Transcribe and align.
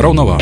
раўнавага 0.00 0.40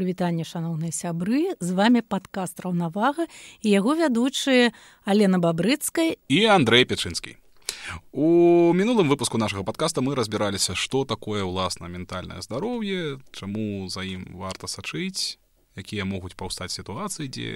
прывітанне 0.00 0.48
шаноўныя 0.48 0.88
сябры. 0.96 1.52
З 1.60 1.76
вами 1.76 2.00
падкаст 2.00 2.64
раўнавага 2.64 3.28
і 3.60 3.68
яго 3.68 3.92
вядучыя 3.92 4.72
алена 5.04 5.36
бабрыцкая 5.36 6.16
і 6.16 6.38
андрей 6.48 6.88
печынскі 6.88 7.36
у 8.12 8.72
мінулым 8.72 9.12
выпуску 9.12 9.38
нашага 9.38 9.62
подкаста 9.62 10.00
мы 10.00 10.14
разбіраліся 10.14 10.72
што 10.74 11.04
такое 11.04 11.44
ўласна 11.44 11.92
ментальнае 11.92 12.40
здароўе 12.40 13.20
чаму 13.36 13.88
за 13.92 14.06
ім 14.08 14.24
варта 14.40 14.70
сачыць 14.70 15.36
якія 15.76 16.04
могуць 16.08 16.34
паўстаць 16.34 16.72
сітуацыі 16.72 17.28
дзе 17.28 17.52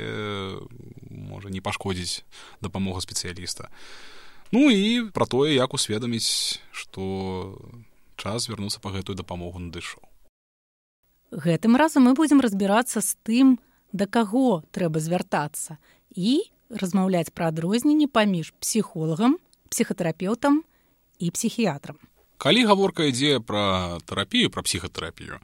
можа 1.08 1.48
не 1.48 1.64
пашкодзіць 1.64 2.24
дапамога 2.60 3.00
спецыяліста. 3.00 3.72
Ну 4.52 4.70
і 4.70 5.10
пра 5.10 5.26
тое 5.26 5.54
як 5.54 5.74
усведаміць 5.74 6.60
што 6.70 7.56
час 8.24 8.48
вярнуцца 8.48 8.80
па 8.80 8.96
гэтую 8.96 9.16
дапамогу 9.20 9.60
надышоў 9.68 10.02
гэтым 11.30 11.76
разам 11.76 12.08
мы 12.08 12.14
будзем 12.14 12.40
разбірацца 12.40 13.04
з 13.04 13.18
тым 13.26 13.58
да 13.92 14.06
каго 14.06 14.62
трэба 14.74 15.02
звяртацца 15.02 15.78
і 16.14 16.42
размаўляць 16.70 17.30
пра 17.34 17.50
адрозненні 17.52 18.06
паміж 18.06 18.54
псіхолагам 18.58 19.38
псіхатэрапеўтам 19.70 20.62
і 21.18 21.30
псіхіятрам. 21.30 21.98
Калі 22.38 22.64
гаворка 22.66 23.06
ідзе 23.10 23.38
пра 23.40 23.98
тэрапію 24.06 24.50
пра 24.50 24.62
псіхатэрапію 24.62 25.38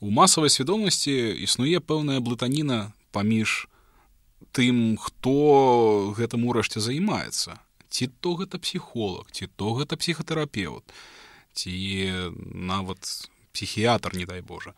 у 0.00 0.10
масавай 0.10 0.50
свядомасці 0.50 1.14
існуе 1.46 1.78
пэўная 1.78 2.20
блытаніна 2.20 2.92
паміж 3.14 3.66
тым 4.54 4.98
хто 4.98 6.14
гэтым 6.18 6.46
урэшце 6.46 6.82
займаецца. 6.82 7.58
Ці 7.94 8.10
то 8.18 8.34
гэта 8.34 8.58
псіхолог 8.58 9.30
ці 9.30 9.46
то 9.46 9.74
гэта 9.78 9.98
псіхатэрапеўт 9.98 10.82
ці 11.54 11.74
нават 12.52 13.30
псіхіятр 13.54 14.14
не 14.18 14.26
дай 14.26 14.42
Божа 14.42 14.74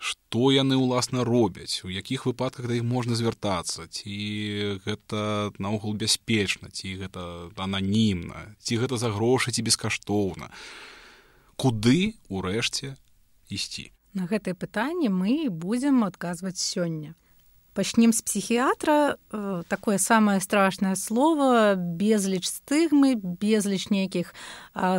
што 0.00 0.48
яны 0.48 0.80
ўласна 0.80 1.28
робяць? 1.28 1.84
У 1.84 1.92
якіх 1.92 2.24
выпадках 2.24 2.64
да 2.64 2.74
іх 2.80 2.84
можна 2.88 3.12
звяртацца? 3.20 3.84
Ці 3.84 4.80
гэта 4.88 5.52
наогул 5.60 5.92
бяспечна 5.92 6.72
ці 6.72 6.96
гэта 7.04 7.52
ананімна 7.60 8.56
ці 8.64 8.80
гэта 8.80 8.96
за 8.96 9.12
грошы 9.12 9.52
ці 9.52 9.60
бескаштоўна? 9.60 10.48
Куды 11.60 12.16
урэшце 12.32 12.96
ісці? 13.52 13.92
На 14.16 14.24
гэтае 14.24 14.56
пытанне 14.56 15.12
мы 15.12 15.52
будзем 15.52 16.00
адказваць 16.08 16.56
сёння 16.56 17.12
пачнем 17.74 18.12
з 18.12 18.22
псіхіятра 18.22 19.16
э, 19.32 19.62
такое 19.68 19.98
самае 19.98 20.40
страшнае 20.40 20.96
слово 20.96 21.74
безліч 21.76 22.46
стыгмы 22.46 23.14
безліч 23.16 23.90
нейкіх 23.90 24.34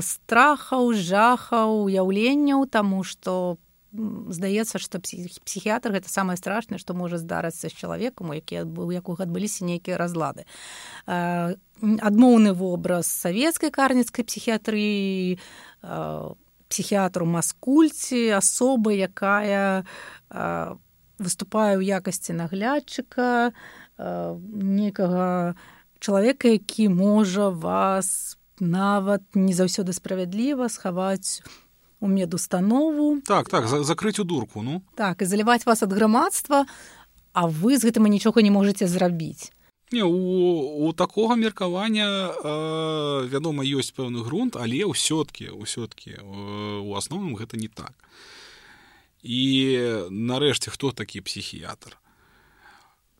страхаў 0.01 0.93
жахаў 0.93 1.87
уяўленняў 1.87 2.65
таму 2.65 3.03
што 3.03 3.57
здаецца 3.91 4.79
што 4.79 5.03
псіхіятр 5.03 5.91
гэта 5.99 6.07
самае 6.07 6.37
страшнае 6.39 6.79
што 6.79 6.95
можа 6.95 7.19
здарыцца 7.19 7.67
з 7.67 7.75
чалавекам 7.75 8.31
у 8.31 8.33
які 8.33 8.63
у 8.63 8.91
якога 8.91 9.27
адбыліся 9.27 9.67
нейкія 9.67 9.99
разлады. 9.99 10.47
Адмоўны 11.07 12.55
вобраз 12.55 13.11
савецкай 13.11 13.71
карніцкай 13.71 14.23
псіхіятрыі 14.23 15.39
псіхіатру 16.71 17.27
маскульці 17.27 18.39
асобы 18.39 18.95
якая 18.95 19.83
выступае 21.21 21.77
ў 21.77 22.01
якасці 22.01 22.33
наглядчыка 22.33 23.53
некага 23.97 25.55
чалавека 26.01 26.49
які 26.49 26.89
можа 26.89 27.53
вас 27.53 28.37
нават 28.59 29.21
не 29.33 29.53
заўсёды 29.53 29.93
справядліва 29.93 30.69
схаваць 30.69 31.41
у 32.01 32.07
медустанову. 32.07 33.21
Так 33.25 33.49
так 33.49 33.67
за 33.67 33.83
закрыць 33.83 34.19
у 34.19 34.23
дурку 34.23 34.61
ну. 34.61 34.81
Так 34.95 35.21
і 35.21 35.25
заліваць 35.25 35.65
вас 35.65 35.83
ад 35.83 35.93
грамадства 35.93 36.65
а 37.33 37.47
вы 37.47 37.77
з 37.77 37.85
гэтым 37.85 38.09
нічога 38.09 38.41
не 38.41 38.51
можете 38.51 38.87
зрабіць. 38.87 39.53
Не 39.91 40.03
у, 40.03 40.87
у 40.87 40.93
такога 40.93 41.35
меркавання 41.35 42.33
вядома 43.27 43.63
ёсць 43.63 43.93
пэўны 43.93 44.23
грунт 44.23 44.55
але 44.55 44.87
ўсё-ткі 44.87 45.51
ўсё-ткі 45.53 46.25
у 46.81 46.95
асноўным 46.95 47.35
гэта 47.35 47.57
не 47.57 47.67
так 47.67 47.93
і 49.23 49.41
нарэшце 50.09 50.73
хто 50.73 50.91
такі 50.91 51.21
псіхіятр 51.21 51.97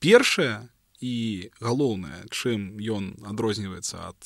першае 0.01 0.69
і 1.01 1.49
галоўнае 1.61 2.25
чым 2.29 2.77
ён 2.77 3.17
адрозніваецца 3.25 4.13
ад 4.13 4.21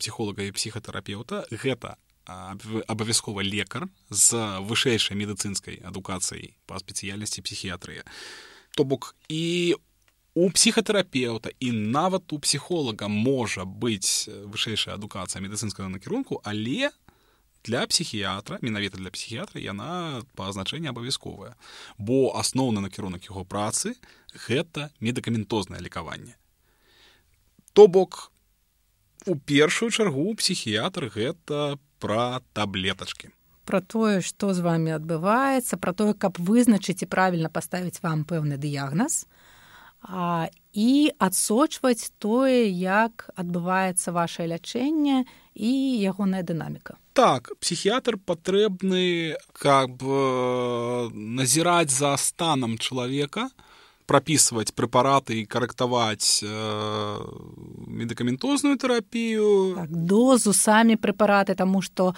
псіхолага 0.00 0.48
і 0.48 0.54
псіхатэрапеўта 0.56 1.44
гэта 1.52 1.96
абавязкова 2.26 3.42
лекар 3.42 3.86
з 4.10 4.34
вышэйшай 4.66 5.14
медыцынскай 5.14 5.78
адукацыяй 5.86 6.56
па 6.66 6.80
спецыяльнасці 6.82 7.44
псіхіятрыя. 7.46 8.02
То 8.74 8.84
бок 8.84 9.14
і 9.28 9.76
у 10.34 10.50
псіхатэрапеўта 10.50 11.54
і 11.60 11.70
нават 11.72 12.32
у 12.32 12.38
псіхолага 12.42 13.08
можа 13.08 13.64
быць 13.64 14.26
вышэйшая 14.26 14.98
адукацыя 14.98 15.40
медыцынскага 15.40 15.88
накірунку 15.88 16.42
але 16.44 16.90
для 17.66 17.86
псіхіятра 17.90 18.58
менавіта 18.62 18.98
для 19.02 19.10
псіхіятра 19.10 19.60
яна 19.60 20.22
па 20.38 20.48
азначэнні 20.48 20.90
абавязковая. 20.94 21.58
Бо 21.98 22.32
асноўны 22.38 22.80
накірунак 22.80 23.26
яго 23.26 23.44
працы 23.44 23.98
гэта 24.48 24.90
медыкаментознае 25.02 25.82
лекаванне 25.82 26.38
то 27.76 27.88
бок 27.88 28.32
у 29.26 29.36
першую 29.36 29.90
чаргу 29.90 30.32
псіхіятр 30.40 31.10
гэта 31.12 31.76
пра 32.00 32.40
таблетачкі. 32.56 33.28
Про 33.68 33.82
тое 33.82 34.22
што 34.24 34.54
з 34.56 34.64
вами 34.64 34.96
адбываецца 34.96 35.76
про 35.76 35.92
тое 35.92 36.14
каб 36.14 36.40
вызначыць 36.40 37.02
і 37.04 37.10
правільна 37.10 37.52
паставіць 37.52 38.00
вам 38.00 38.24
пэўны 38.24 38.56
дыягназ 38.56 39.26
а, 39.26 39.55
і 40.04 40.90
адсочваць 41.18 42.12
тое 42.18 42.68
як 42.68 43.30
адбываецца 43.34 44.12
ваше 44.12 44.46
лячэнне 44.46 45.24
і 45.56 45.72
ягоная 46.04 46.42
дынаміка. 46.42 47.00
Так 47.16 47.48
псіхіятр 47.64 48.20
патрэбны 48.20 49.36
каб 49.56 50.04
э, 50.04 51.08
назіраць 51.14 51.90
за 51.90 52.12
станам 52.20 52.76
чалавека 52.76 53.48
прапісваць 54.06 54.72
прэпараты 54.72 55.42
і 55.42 55.46
карэктаваць 55.50 56.42
э, 56.42 57.18
медыкаментозную 57.86 58.78
тэрапію 58.78 59.74
так, 59.76 59.90
дозу 59.90 60.54
самі 60.54 60.96
прэпараты 60.96 61.54
таму 61.58 61.82
што 61.82 62.14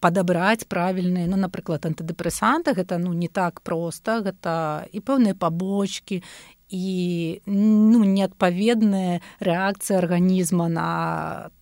падабраць 0.00 0.64
правільныя 0.70 1.26
ну 1.26 1.36
напрыклад 1.36 1.86
антыдэпрэсанты 1.86 2.74
гэта 2.78 2.98
ну 2.98 3.12
не 3.12 3.28
так 3.28 3.60
проста 3.60 4.22
гэта 4.22 4.86
і 4.92 5.02
пэўныя 5.02 5.34
пабочкі 5.34 6.22
і 6.68 7.40
ну 7.46 8.02
неадпаведная 8.04 9.20
рэакцыя 9.40 9.98
арганізма 9.98 10.66
на 10.68 10.90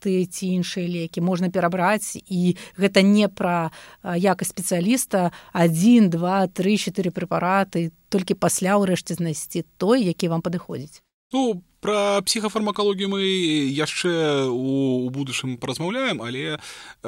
ты 0.01 0.25
ці 0.25 0.49
іншыя 0.57 0.89
лекі 0.89 1.21
можна 1.21 1.51
перабраць 1.51 2.17
і 2.17 2.57
гэта 2.81 3.05
не 3.05 3.29
пра 3.29 3.71
якасць 4.03 4.55
спецыяліста 4.57 5.33
один 5.53 6.09
два 6.09 6.47
три 6.49 6.79
четыре 6.81 7.13
прэпараты 7.13 7.93
толькі 8.09 8.41
пасля 8.41 8.81
ўрэшце 8.81 9.21
знайсці 9.21 9.65
той 9.77 10.05
які 10.09 10.33
вам 10.33 10.41
падыходзіць 10.41 11.05
ну 11.33 11.61
про 11.85 12.23
псіхафармакалогію 12.25 13.13
мы 13.13 13.21
яшчэ 13.69 14.49
у, 14.49 15.05
у 15.05 15.09
будучым 15.13 15.61
паразмаўляем 15.61 16.25
але 16.25 16.57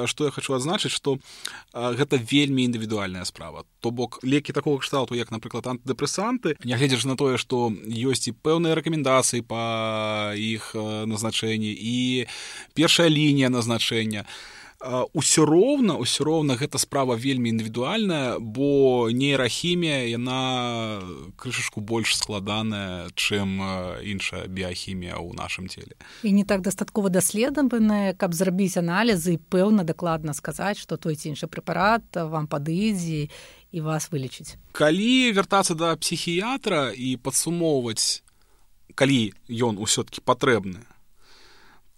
што 0.04 0.28
я 0.28 0.30
хочу 0.30 0.52
адзначыць 0.52 0.92
что 0.92 1.16
гэта 1.72 2.20
вельмі 2.20 2.68
індывідуальная 2.68 3.24
справа. 3.24 3.64
То 3.80 3.88
бок 3.90 4.20
лекі 4.20 4.52
такого 4.52 4.76
кшталту 4.84 5.16
як 5.16 5.32
напрыклад 5.32 5.64
антыдэпрэсанты 5.64 6.60
нягледзяш 6.60 7.08
на 7.08 7.16
тое 7.16 7.40
што 7.40 7.72
ёсць 7.88 8.28
і 8.28 8.36
пэўныя 8.36 8.76
рэкамендацыі 8.76 9.40
па 9.48 10.36
іх 10.36 10.76
назначэнні 10.76 11.72
і 11.72 12.28
першая 12.76 13.08
лінія 13.08 13.48
назначэння. 13.48 14.28
то 14.28 14.55
ўсё 14.84 15.48
роўна 15.48 15.96
ўсё 15.96 16.24
роўна 16.24 16.56
гэта 16.60 16.76
справа 16.78 17.16
вельмі 17.16 17.48
індывідуальная 17.50 18.36
бо 18.38 19.08
нейрахімія 19.08 20.04
яна 20.12 21.00
крышашку 21.36 21.80
больш 21.80 22.16
складаная 22.16 23.08
чым 23.16 23.56
іншая 24.04 24.46
біяхімія 24.46 25.16
ў 25.16 25.32
нашым 25.32 25.72
целе. 25.72 25.96
І 26.22 26.32
не 26.32 26.44
так 26.44 26.60
дастаткова 26.60 27.08
даследаваная 27.08 28.12
каб 28.12 28.36
зрабіць 28.36 28.76
аналізы 28.76 29.40
пэўна 29.48 29.84
дакладна 29.84 30.36
сказаць 30.36 30.76
што 30.76 31.00
той 31.00 31.16
ці 31.16 31.32
іншы 31.32 31.48
прэпарат 31.48 32.04
вам 32.28 32.44
падыдзе 32.46 33.32
і 33.72 33.78
вас 33.80 34.12
вылечыць. 34.12 34.60
Калі 34.76 35.32
вяртацца 35.32 35.72
да 35.72 35.96
псіхіятра 35.96 36.92
і 36.92 37.16
падсумоўваць 37.16 38.20
калі 38.94 39.32
ён 39.48 39.80
усё-кі 39.80 40.20
патрэбны 40.20 40.84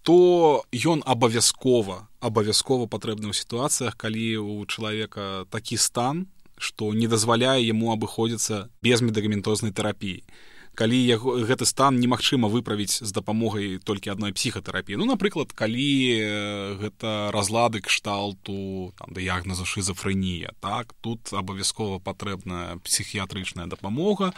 то 0.03 0.63
ён 0.73 1.03
абавязкова 1.05 2.09
абавязкова 2.19 2.87
патрэбны 2.91 3.31
ў 3.31 3.35
сітуацыях 3.35 3.95
калі 3.95 4.43
у 4.43 4.65
чалавека 4.67 5.47
такі 5.49 5.79
стан 5.79 6.27
што 6.59 6.91
не 6.93 7.07
дазваляе 7.07 7.63
яму 7.63 7.95
абыходзіцца 7.95 8.67
без 8.83 8.99
медыкаментознай 8.99 9.71
тэрапіі. 9.71 10.27
Калі 10.75 10.95
яго 10.95 11.39
гэты 11.43 11.65
стан 11.67 11.99
немагчыма 11.99 12.47
выправіць 12.51 13.03
з 13.03 13.11
дапамогай 13.15 13.79
толькі 13.83 14.11
адной 14.11 14.35
псіхатэрапіі. 14.35 14.99
Ну 14.99 15.07
напрыклад 15.07 15.51
калі 15.55 16.79
гэта 16.83 17.31
разлады 17.35 17.79
кшталту 17.83 18.91
там 18.99 19.15
дыягназу 19.15 19.63
шызафрэнія 19.63 20.55
так 20.59 20.93
тут 20.99 21.31
абавязкова 21.31 21.99
патрэбная 22.03 22.79
псіхіятрычная 22.83 23.71
дапамога 23.71 24.35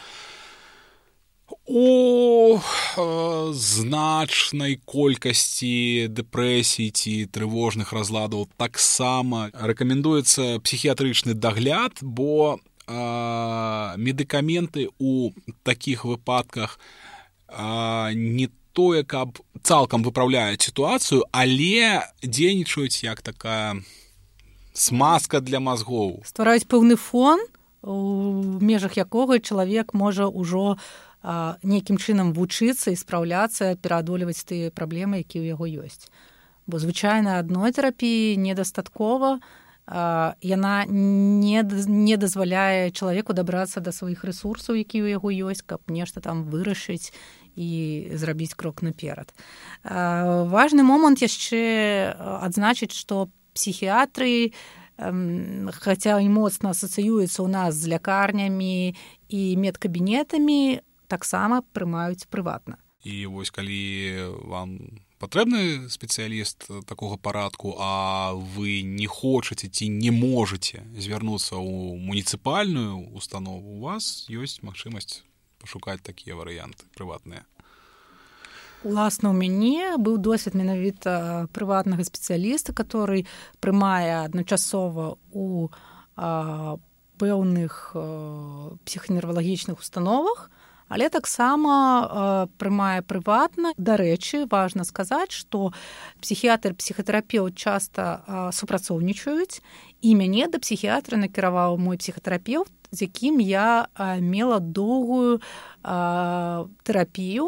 у 1.66 2.60
значнай 3.54 4.80
колькасці 4.86 6.08
дэпрэсій 6.10 6.92
ці 6.92 7.26
трывожных 7.32 7.94
разладаў 7.94 8.48
таксама 8.58 9.50
рэкамендуецца 9.54 10.60
псіхіятрычны 10.64 11.34
дагляд 11.34 11.94
бо 12.02 12.60
медыкаменты 12.88 14.90
у 15.00 15.32
такіх 15.64 16.06
выпадках 16.06 16.80
а, 17.48 18.12
не 18.14 18.50
тое 18.74 19.04
каб 19.04 19.40
цалкам 19.64 20.04
выпраўляюць 20.04 20.64
сітуацыю 20.64 21.24
але 21.32 22.04
дзейнічаюць 22.24 23.04
як 23.04 23.22
такая 23.22 23.82
смазка 24.74 25.42
для 25.42 25.60
мазгоў. 25.60 26.24
Ствараюць 26.26 26.68
пэўны 26.68 26.96
фон 26.96 27.40
у 27.82 28.60
межах 28.62 28.98
якога 28.98 29.40
чалавек 29.40 29.94
можа 29.94 30.28
ўжо 30.28 30.78
нейкім 31.24 31.98
чынам 32.02 32.34
вучыцца 32.34 32.92
і 32.92 33.00
спраўляцца 33.00 33.76
пераадолеваць 33.78 34.42
тыя 34.46 34.74
праблемы 34.74 35.22
які 35.22 35.42
ў 35.42 35.54
яго 35.54 35.70
ёсць 35.70 36.10
бо 36.66 36.80
звычайна 36.82 37.38
адной 37.42 37.74
тэрапіі 37.74 38.38
недастаткова 38.38 39.40
яна 39.88 40.86
не, 40.88 41.64
не 41.88 42.18
дазваляе 42.18 42.92
чалавеку 42.92 43.34
дабрацца 43.34 43.82
да 43.82 43.92
сваіх 43.92 44.24
рэсурсаў, 44.24 44.78
які 44.78 45.04
ў 45.04 45.18
яго 45.18 45.30
ёсць, 45.52 45.66
каб 45.66 45.82
нешта 45.92 46.22
там 46.22 46.48
вырашыць 46.48 47.12
і 47.60 48.08
зрабіць 48.16 48.56
крок 48.56 48.82
наперад. 48.86 49.34
Важны 49.84 50.88
момант 50.88 51.20
яшчэ 51.20 52.16
адзначыць, 52.16 52.96
што 52.96 53.28
псіхіятры, 53.52 54.54
хаця 55.82 56.22
і 56.22 56.30
моцна 56.30 56.72
асацыюецца 56.72 57.44
ў 57.44 57.50
нас 57.52 57.76
з 57.76 57.92
лякарнямі 57.92 58.96
і 59.28 59.42
медкабінетамі, 59.60 60.80
таксама 61.12 61.62
прымаюць 61.76 62.32
прыватна. 62.32 62.80
І 63.04 63.26
вось 63.28 63.52
калі 63.52 63.82
вам 64.48 64.78
патрэбны 65.22 65.90
спецыяліст 65.94 66.66
такога 66.90 67.18
парадку 67.18 67.76
а 67.78 68.34
вы 68.34 68.82
не 68.82 69.06
хочаце 69.06 69.70
ці 69.70 69.90
не 69.94 70.10
можете 70.10 70.82
звярнуцца 70.98 71.62
ў 71.62 72.02
муніцыпальную 72.02 73.14
установу 73.14 73.78
у 73.78 73.80
вас 73.86 74.26
ёсць 74.34 74.66
магчымасць 74.66 75.22
пашукаць 75.62 76.02
такія 76.02 76.34
варыянты 76.34 76.90
прыватныя 76.98 77.46
уласна 78.82 79.30
у 79.30 79.38
мяне 79.38 79.94
быў 80.02 80.18
досвед 80.18 80.58
менавіта 80.58 81.46
прыватнага 81.54 82.02
спецыяліста 82.02 82.74
который 82.74 83.30
прымае 83.62 84.26
адначасова 84.26 85.22
у 85.30 85.70
пэўных 87.22 87.94
псіханервалагічных 88.90 89.78
установах 89.78 90.50
але 90.92 91.08
таксама 91.08 92.52
прымае 92.60 93.00
прыватна. 93.08 93.72
Дарэчы 93.80 94.44
важна 94.52 94.84
сказаць 94.84 95.32
што 95.32 95.72
псіхіятр 96.20 96.76
псіхатэрапеўт 96.76 97.56
часта 97.56 98.52
супрацоўнічаюць. 98.52 99.64
І 100.04 100.10
мяне 100.20 100.52
да 100.52 100.60
псіхіятра 100.60 101.16
накіраваў 101.16 101.80
мой 101.80 101.96
псіхатэрапеўт 101.96 102.72
з 102.92 103.08
якім 103.08 103.40
я 103.40 103.88
мела 104.20 104.60
доўгую 104.60 105.40
тэрапію. 106.84 107.48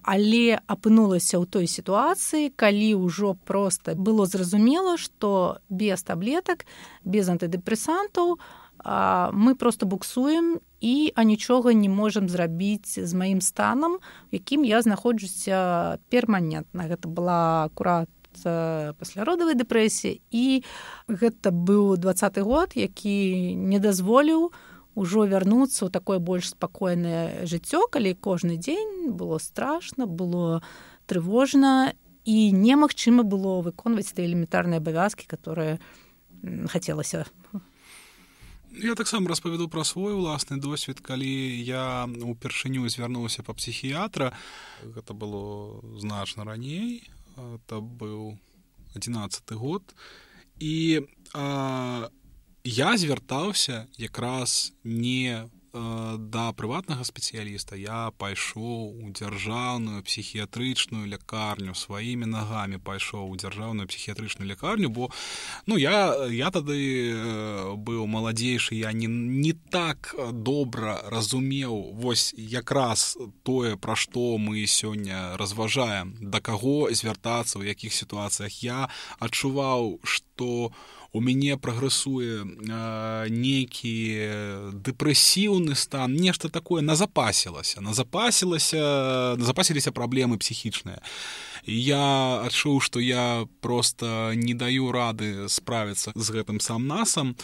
Але 0.00 0.56
апынулася 0.64 1.36
ў 1.36 1.44
той 1.44 1.66
сітуацыі 1.68 2.48
калі 2.56 3.04
ўжо 3.04 3.36
проста 3.44 3.92
было 3.92 4.24
зразумела 4.24 4.96
што 4.96 5.60
без 5.68 6.00
таблетак 6.00 6.64
без 7.04 7.28
антыдэпрэсантаў 7.28 8.40
мы 8.84 9.54
просто 9.54 9.86
буксуем 9.86 10.60
і 10.80 11.12
а 11.14 11.24
нічога 11.24 11.72
не 11.72 11.88
можам 11.88 12.28
зрабіць 12.28 12.98
з 12.98 13.12
маім 13.14 13.40
станам 13.40 13.98
якім 14.32 14.64
я 14.64 14.82
знаходжуся 14.82 15.98
перманентна. 16.08 16.88
Гэта 16.88 17.08
была 17.08 17.64
акурат 17.68 18.08
пасляродавай 18.32 19.58
дэпрэсіі 19.58 20.22
і 20.30 20.62
гэта 21.08 21.50
быў 21.50 21.98
двадцаты 21.98 22.42
год 22.42 22.72
які 22.74 23.56
не 23.56 23.78
дазволіў 23.78 24.52
ужо 24.94 25.26
вярнуцца 25.26 25.86
ў 25.86 25.90
такое 25.90 26.18
больш 26.18 26.54
спакойнае 26.54 27.44
жыццё 27.44 27.90
калі 27.90 28.14
кожны 28.14 28.56
дзень 28.56 29.10
было 29.10 29.38
страшна 29.38 30.06
было 30.06 30.62
трывожна 31.06 31.92
і 32.24 32.52
немагчыма 32.54 33.26
было 33.26 33.60
выконваць 33.66 34.14
ты 34.14 34.24
элементарныя 34.24 34.78
абавязкі 34.78 35.26
которые 35.26 35.82
хацелася 36.70 37.26
Я 38.72 38.94
таксама 38.94 39.28
распавяду 39.28 39.68
пра 39.68 39.84
свой 39.84 40.14
уласны 40.14 40.56
досвед, 40.56 41.00
калі 41.00 41.26
я 41.26 42.06
упершыню 42.06 42.86
звярнуўся 42.88 43.42
па 43.42 43.54
псіхіятра. 43.54 44.30
Гэта 44.82 45.10
было 45.14 45.82
значна 45.98 46.44
раней. 46.44 47.10
Это 47.36 47.80
быў 47.82 48.38
11 48.94 49.52
год. 49.58 49.82
І 50.60 51.02
а, 51.34 52.10
я 52.64 52.96
звяртаўся 52.96 53.86
якраз 53.98 54.72
не 54.84 55.50
да 55.72 56.52
прыватнага 56.52 57.04
спецыяліста 57.04 57.76
я 57.76 58.10
пайшоў 58.18 59.06
у 59.06 59.10
дзяржаўную 59.14 60.02
псіхіятрычную 60.02 61.06
лякарню 61.06 61.74
сваімі 61.74 62.26
нагамі 62.26 62.78
пайшоў 62.82 63.30
у 63.30 63.36
дзяржаўную 63.36 63.86
псіхіятрычную 63.86 64.50
лякарню 64.50 64.90
бо 64.90 65.10
ну 65.66 65.76
я 65.76 66.26
я 66.26 66.50
тады 66.50 66.78
э, 67.14 67.74
быў 67.76 68.06
маладзейшы 68.06 68.74
я 68.74 68.92
не 68.92 69.06
не 69.06 69.52
так 69.52 70.14
добра 70.32 71.00
разумеў 71.06 71.94
вось 71.94 72.34
якраз 72.36 73.16
тое 73.42 73.76
пра 73.76 73.94
што 73.94 74.38
мы 74.38 74.66
сёння 74.66 75.36
разважаем 75.36 76.16
да 76.20 76.40
каго 76.40 76.90
звяртацца 76.90 77.58
ў 77.58 77.70
якіх 77.74 77.94
сітуацыях. 77.94 78.62
Я 78.62 78.88
адчуваў 79.18 80.00
што 80.04 80.70
у 80.70 80.99
у 81.12 81.20
мяне 81.20 81.56
прагрэсуе 81.58 82.46
нейкі 83.30 83.94
дэпрэсіўны 84.86 85.74
стан 85.74 86.14
нешта 86.14 86.48
такое 86.48 86.82
назапасілася 86.82 87.80
назапасілася 87.80 89.36
запасіліся 89.38 89.90
праблемы 89.90 90.38
псіхічныя 90.38 91.02
я 91.66 92.42
адчуў 92.46 92.80
што 92.80 93.00
я 93.00 93.46
просто 93.60 94.32
не 94.34 94.54
даю 94.54 94.92
рады 94.92 95.48
справіцца 95.48 96.12
з 96.14 96.30
гэтым 96.30 96.60
сам 96.60 96.86
насам. 96.86 97.36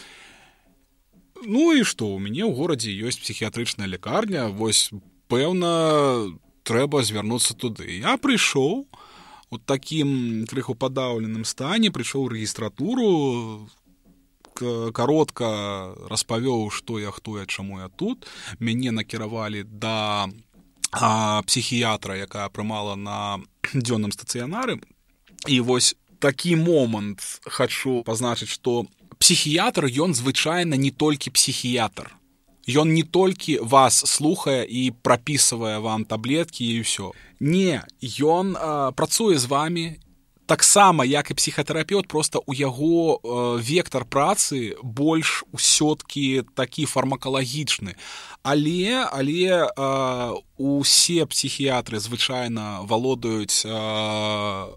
Ну 1.45 1.73
і 1.73 1.83
што 1.83 2.09
у 2.15 2.19
мяне 2.19 2.43
ў 2.43 2.53
горадзе 2.53 2.91
ёсць 2.91 3.21
псіхіятрычная 3.21 3.87
лякарня 3.87 4.49
вось 4.49 4.89
пэўна 5.29 6.33
трэба 6.63 7.03
звярнуцца 7.03 7.53
туды. 7.53 8.01
Я 8.01 8.17
прыйшоў 8.17 8.87
у 9.49 9.57
такім 9.57 10.45
крыху 10.49 10.75
падаўленым 10.75 11.45
стане 11.45 11.91
прыйшоў 11.91 12.27
рэгістратуру 12.33 13.67
каротка 14.57 15.93
распавёў 16.09 16.71
што 16.73 16.99
я 16.99 17.11
хто 17.11 17.37
я 17.37 17.45
чаму 17.45 17.79
я 17.79 17.89
тут. 17.89 18.27
Мяне 18.59 18.91
накіравалі 18.91 19.63
да 19.63 20.27
а, 20.91 21.41
псіхіятра 21.45 22.17
якая 22.17 22.49
прымала 22.49 22.95
на 22.95 23.39
дзённым 23.73 24.11
стацыянары 24.11 24.81
і 25.47 25.59
вось 25.61 25.95
такі 26.19 26.55
момант 26.55 27.21
хачу 27.45 28.01
пазначыць 28.03 28.49
што 28.49 28.85
псіхіятр 29.19 29.85
ён 29.85 30.17
звычайна 30.17 30.75
не 30.75 30.91
толькі 30.91 31.29
псіхіятр 31.29 32.16
ён 32.67 32.93
не 32.93 33.03
толькі 33.03 33.59
вас 33.63 34.03
слухае 34.05 34.67
і 34.67 34.91
прапісвае 35.01 35.79
вам 35.79 36.05
таблеткі 36.05 36.67
і 36.67 36.83
ўсё 36.83 37.15
не 37.39 37.81
ён 38.19 38.57
э, 38.57 38.91
працуе 38.93 39.37
з 39.37 39.45
вами. 39.45 39.99
Таксама 40.47 41.03
як 41.03 41.31
і 41.31 41.33
псіхатэрапеўт 41.33 42.07
просто 42.07 42.39
у 42.47 42.53
яго 42.53 43.19
э, 43.19 43.59
вектор 43.59 44.05
працы 44.05 44.79
больш 44.81 45.43
усё-ткі 45.51 46.43
такі 46.55 46.85
фармакалагічны 46.85 47.95
але 48.43 49.03
але 49.11 49.67
э, 49.67 50.41
усе 50.57 51.25
псіхіятры 51.25 51.99
звычайна 51.99 52.79
валодаюць 52.87 53.67
э, 53.67 53.75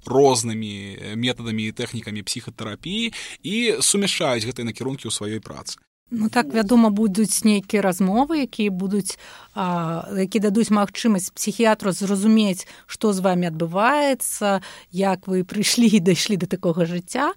рознымі 0.06 1.14
метадамі 1.14 1.70
і 1.70 1.72
тэхнікамі 1.72 2.26
псіхатэрапіі 2.26 3.14
і 3.42 3.56
сумяшаюць 3.78 4.42
гэтыя 4.42 4.66
накірункі 4.66 5.06
ў 5.06 5.14
сваёй 5.14 5.38
працы 5.38 5.78
Ну 6.10 6.28
так 6.28 6.50
вядома 6.50 6.90
будуць 6.90 7.44
нейкія 7.46 7.82
размовы 7.82 8.42
якія 8.42 8.74
будуць 8.74 9.14
які 9.54 10.38
дадуць 10.42 10.74
магчымасць 10.74 11.30
псіхіятру 11.30 11.94
зразумець 11.94 12.66
што 12.90 13.14
з 13.14 13.22
вами 13.22 13.46
адбываецца 13.46 14.58
як 14.90 15.30
вы 15.30 15.46
прыйшлі 15.46 15.86
і 15.86 16.02
дайшлі 16.02 16.36
да 16.36 16.50
такога 16.50 16.82
жыцця. 16.82 17.30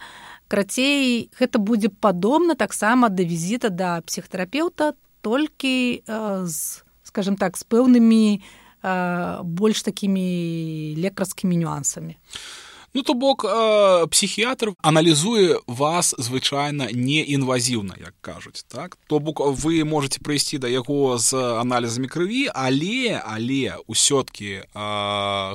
Крацей 0.49 1.29
гэта 1.37 1.61
будзе 1.61 1.93
падобна 1.93 2.57
таксама 2.57 3.13
да 3.13 3.21
візіта 3.21 3.69
да 3.69 4.01
псіхтэрапеўта 4.01 4.97
толькі 5.21 6.01
з 6.49 6.81
скажем 7.05 7.37
так 7.37 7.53
з 7.57 7.63
пэўнымі 7.69 8.41
больш 9.45 9.85
такімі 9.85 10.97
лекарскімі 10.97 11.61
нюансамі 11.61 12.17
Ну 12.95 13.01
то 13.01 13.13
бок 13.13 13.43
э, 13.45 14.07
псіхіятр 14.07 14.73
аналізуе 14.81 15.57
вас 15.67 16.13
звычайна 16.17 16.93
неінвазіўна 16.93 17.95
як 17.97 18.13
кажуць 18.21 18.65
так? 18.69 18.97
То 19.09 19.19
бок 19.19 19.41
вы 19.41 19.83
можете 19.83 20.21
прыйсці 20.21 20.61
да 20.61 20.69
яго 20.69 21.17
з 21.17 21.33
аналізамі 21.33 22.05
крыві 22.05 22.53
але 22.53 23.17
але 23.25 23.81
ўсё-ткі 23.89 24.51
э, 24.61 24.65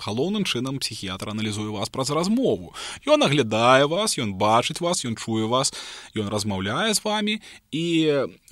галоўным 0.03 0.43
чынам 0.43 0.83
псіхіятр 0.83 1.31
аналізуе 1.31 1.71
вас 1.71 1.89
праз 1.89 2.11
размову. 2.11 2.75
Ён 3.07 3.23
аглядае 3.23 3.87
вас 3.87 4.19
ён 4.19 4.35
бачыць 4.35 4.83
вас 4.83 5.07
ён 5.07 5.15
чуе 5.15 5.47
вас 5.47 5.71
ён 6.19 6.27
размаўляе 6.27 6.91
з 6.91 7.05
вами 7.07 7.39
і 7.71 7.87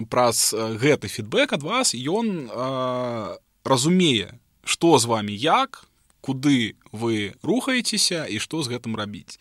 праз 0.06 0.54
гэты 0.54 1.10
фідбэк 1.10 1.58
ад 1.58 1.66
вас 1.66 1.90
ён 1.90 2.46
э, 2.46 3.36
разумее 3.66 4.38
што 4.62 4.98
з 5.02 5.10
вами 5.10 5.34
як 5.34 5.82
куды 6.26 6.74
вы 6.90 7.38
рухаецеся 7.46 8.26
і 8.26 8.42
што 8.42 8.66
з 8.66 8.74
гэтым 8.74 8.98
рабіць. 8.98 9.38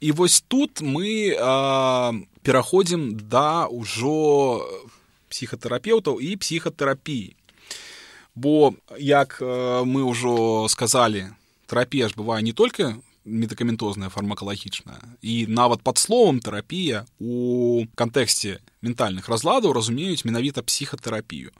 І 0.00 0.12
вось 0.12 0.40
тут 0.40 0.80
мы 0.80 1.36
а, 1.36 2.14
пераходзім 2.42 3.18
да 3.28 3.68
ўжо 3.68 4.64
псіхатэрапеўтаў 5.28 6.22
і 6.22 6.38
псіхатэрапіі. 6.40 7.34
Бо 8.38 8.72
як 8.96 9.42
а, 9.42 9.84
мы 9.84 10.06
ўжо 10.08 10.64
сказалі, 10.72 11.34
тэрапія 11.66 12.08
ж 12.08 12.16
бывае 12.16 12.40
не 12.40 12.56
толькі 12.56 12.96
медыкаментозная 13.28 14.08
фармакалагічная 14.08 15.20
і 15.20 15.44
нават 15.52 15.84
пад 15.84 15.98
словом 16.00 16.40
тэрапія 16.40 17.04
у 17.20 17.84
кантэксце 17.92 18.64
ментальных 18.80 19.28
разладаў 19.28 19.76
разумеюць 19.76 20.24
менавіта 20.24 20.64
псіхатэрапію. 20.64 21.52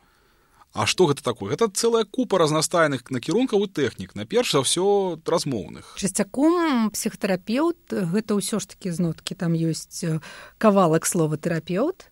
А 0.79 0.87
што 0.87 1.11
гэта 1.11 1.27
такое? 1.27 1.51
Гэта 1.51 1.67
цэлая 1.75 2.07
купа 2.07 2.39
разнастайных 2.39 3.11
накірункаў 3.11 3.67
і 3.67 3.69
тэхнік 3.75 4.15
на 4.15 4.23
перш 4.31 4.55
за 4.55 4.63
ўсё 4.63 5.19
размоўных 5.27 5.99
часцяком 5.99 6.95
псіхатэрапеўт 6.95 7.99
гэта 8.15 8.39
ўсё 8.39 8.63
ж 8.63 8.71
такі 8.71 8.95
зноткі 8.95 9.35
там 9.35 9.59
ёсць 9.59 10.07
кавалак 10.63 11.03
слова 11.03 11.35
тэрапеўт 11.35 12.07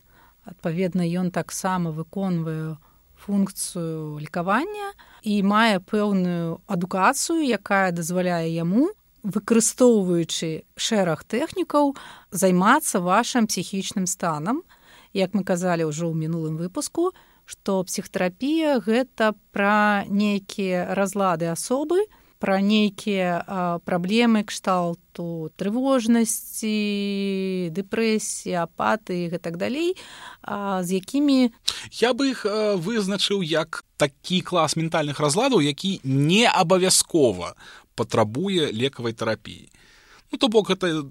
адпаведна 0.50 1.06
ён 1.06 1.30
таксама 1.30 1.94
выконвае 1.94 2.82
функцыю 3.14 4.18
лекавання 4.18 4.90
і 5.22 5.46
мае 5.46 5.78
пэўную 5.78 6.58
адукацыю 6.66 7.46
якая 7.46 7.94
дазваляе 7.94 8.50
яму 8.50 8.90
выкарыстоўваючы 9.26 10.66
шэраг 10.74 11.22
тэхнікаў 11.22 11.94
займацца 12.30 13.02
вашим 13.02 13.46
псіхічным 13.50 14.06
станам. 14.06 14.62
Як 15.14 15.34
мы 15.34 15.42
казалі 15.42 15.90
ўжо 15.90 16.10
ў 16.10 16.14
мінулым 16.14 16.60
выпуску 16.60 17.10
што 17.46 17.82
псіхтэрапія 17.86 18.82
гэта 18.82 19.32
пра 19.54 20.04
нейкія 20.10 20.92
разлады 20.98 21.46
асобы, 21.46 22.02
пра 22.36 22.60
нейкія 22.60 23.80
праблемы 23.88 24.44
кшталту 24.44 25.48
трывожнасці, 25.56 26.68
дэпрэсіі, 27.72 28.60
апаты 28.60 29.32
і 29.32 29.38
так 29.40 29.56
далей, 29.56 29.96
а, 30.42 30.82
з 30.84 31.00
якімі 31.00 31.48
я 31.96 32.12
бы 32.12 32.34
іх 32.34 32.44
вызначыў 32.76 33.40
як 33.40 33.86
такі 33.96 34.42
клас 34.44 34.76
ментальных 34.76 35.16
разладаў, 35.22 35.64
які 35.64 36.00
не 36.04 36.44
абавязкова 36.44 37.54
патрабуе 37.96 38.68
лекавай 38.72 39.16
тэрапіі. 39.16 39.72
Ну 40.32 40.38
то 40.38 40.48
бок 40.52 40.68
гэта 40.68 41.08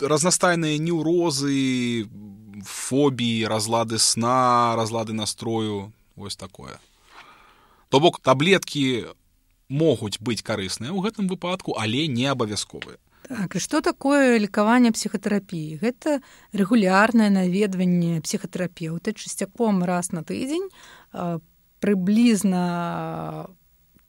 разнастайныя 0.00 0.78
неўрозы, 0.80 2.08
фобіі 2.64 3.46
разлады 3.46 3.98
сна 3.98 4.74
разлады 4.76 5.12
настрою 5.12 5.92
вось 6.16 6.36
такое. 6.36 6.78
То 7.88 8.00
бок 8.00 8.20
таблеткі 8.22 9.12
могуць 9.68 10.18
быць 10.18 10.42
карысныя 10.42 10.90
ў 10.90 11.00
гэтым 11.04 11.30
выпадку 11.30 11.78
але 11.78 12.06
не 12.06 12.26
абавязковыя. 12.26 12.98
Так, 13.30 13.54
что 13.60 13.80
такое 13.80 14.38
лекаванне 14.42 14.90
псіхатэрапіі? 14.90 15.78
Гэта 15.78 16.18
рэгулярнае 16.50 17.30
наведванне 17.30 18.18
псіхатэрапеўта 18.26 19.14
часцяком 19.14 19.86
раз 19.86 20.10
на 20.10 20.26
тыдзень 20.26 20.66
прыблізна 21.78 22.64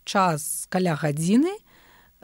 час 0.06 0.66
каля 0.74 0.98
гадзіны 0.98 1.54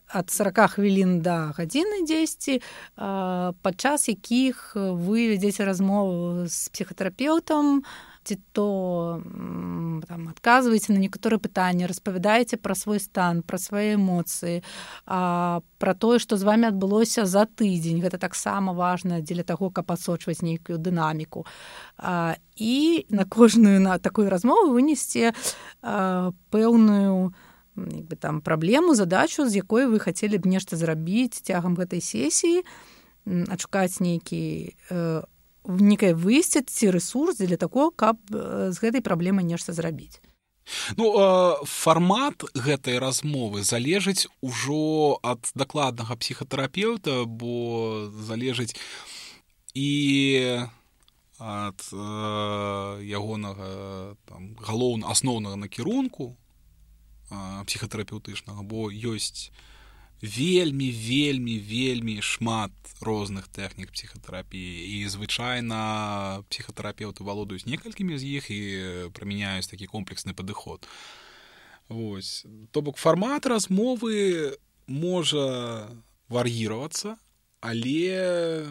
ад 0.07 0.29
40 0.31 0.77
хвілін 0.77 1.21
да 1.21 1.51
гадзіны 1.57 2.03
дзесьці 2.07 2.59
падчас 2.95 4.07
якіх 4.07 4.75
вы 4.75 5.35
вядзеце 5.35 5.67
размову 5.67 6.47
з 6.47 6.69
псіхатэрапеўтам 6.71 7.83
ці 8.27 8.35
то 8.51 8.67
там 10.07 10.27
адказваеце 10.27 10.91
на 10.91 10.99
некаторыя 10.99 11.39
пытанні 11.39 11.87
распавядаеце 11.87 12.59
пра 12.59 12.75
свой 12.75 12.99
стан 12.99 13.39
пра 13.39 13.55
свае 13.55 13.95
эмоцыі 13.95 14.59
пра 15.07 15.93
тое 15.95 16.19
што 16.19 16.35
з 16.35 16.43
вами 16.43 16.67
адбылося 16.67 17.23
за 17.23 17.45
тыдзень. 17.47 18.03
Гэта 18.03 18.19
таксама 18.19 18.73
важна 18.73 19.21
дзеля 19.23 19.47
таго 19.47 19.71
каб 19.71 19.91
адсочваць 19.95 20.43
нейкую 20.43 20.75
дынаміку. 20.77 21.45
А, 21.97 22.35
і 22.57 23.05
на 23.09 23.23
кожную 23.25 23.79
на 23.79 23.97
такую 23.99 24.29
размову 24.29 24.73
вынесце 24.73 25.31
пэўную 26.51 27.06
бы 28.07 28.15
там 28.15 28.41
праблему 28.41 28.95
задачу 28.95 29.49
з 29.49 29.59
якой 29.59 29.85
вы 29.87 29.99
хацелі 29.99 30.37
б 30.37 30.47
нешта 30.47 30.79
зрабіць 30.79 31.43
цягам 31.43 31.75
гэтай 31.75 32.01
сесіі 32.01 32.63
адшукаць 33.27 33.99
нейкі 33.99 34.73
э, 34.89 35.23
некае 35.67 36.13
выйсце 36.15 36.63
ці 36.63 36.91
ресурс 36.95 37.37
для 37.43 37.57
такого 37.57 37.91
каб 37.91 38.17
з 38.31 38.75
гэтай 38.79 39.03
праблемы 39.03 39.43
нешта 39.43 39.73
зрабіць 39.73 40.23
Ну 40.97 41.15
э, 41.15 41.55
фармат 41.63 42.43
гэтай 42.55 42.99
размовы 42.99 43.63
залежыць 43.63 44.27
ужо 44.41 45.19
ад 45.23 45.51
дакладнага 45.55 46.15
псіхатэрапеўта 46.15 47.23
бо 47.25 48.07
залежыць 48.11 48.75
і 49.75 49.91
ад 51.39 51.79
э, 51.93 53.03
ягонага 53.05 54.15
галоўна 54.59 55.07
асноўнага 55.13 55.55
накірунку 55.55 56.35
псіхатэрапеўтычнага 57.29 58.63
бо 58.63 58.87
ёсць 58.91 59.51
вельмі 60.21 60.89
вельмі 60.91 61.59
вельмі 61.59 62.21
шмат 62.21 62.71
розных 63.01 63.47
тэхнік 63.53 63.91
псіхатэрапіі. 63.91 65.03
І 65.03 65.07
звычайна 65.07 66.41
псіхатэрапеўты 66.49 67.21
валодаюць 67.21 67.69
некалькімі 67.69 68.17
з 68.17 68.23
іх 68.41 68.49
і 68.49 68.61
прымяняюць 69.13 69.69
такі 69.69 69.85
комплексны 69.85 70.33
падыход. 70.33 70.87
Вось. 71.89 72.45
То 72.71 72.81
бок 72.81 72.97
фармат 72.97 73.45
размовы 73.45 74.57
можа 74.87 75.87
вар'іравацца 76.29 77.15
але 77.61 78.65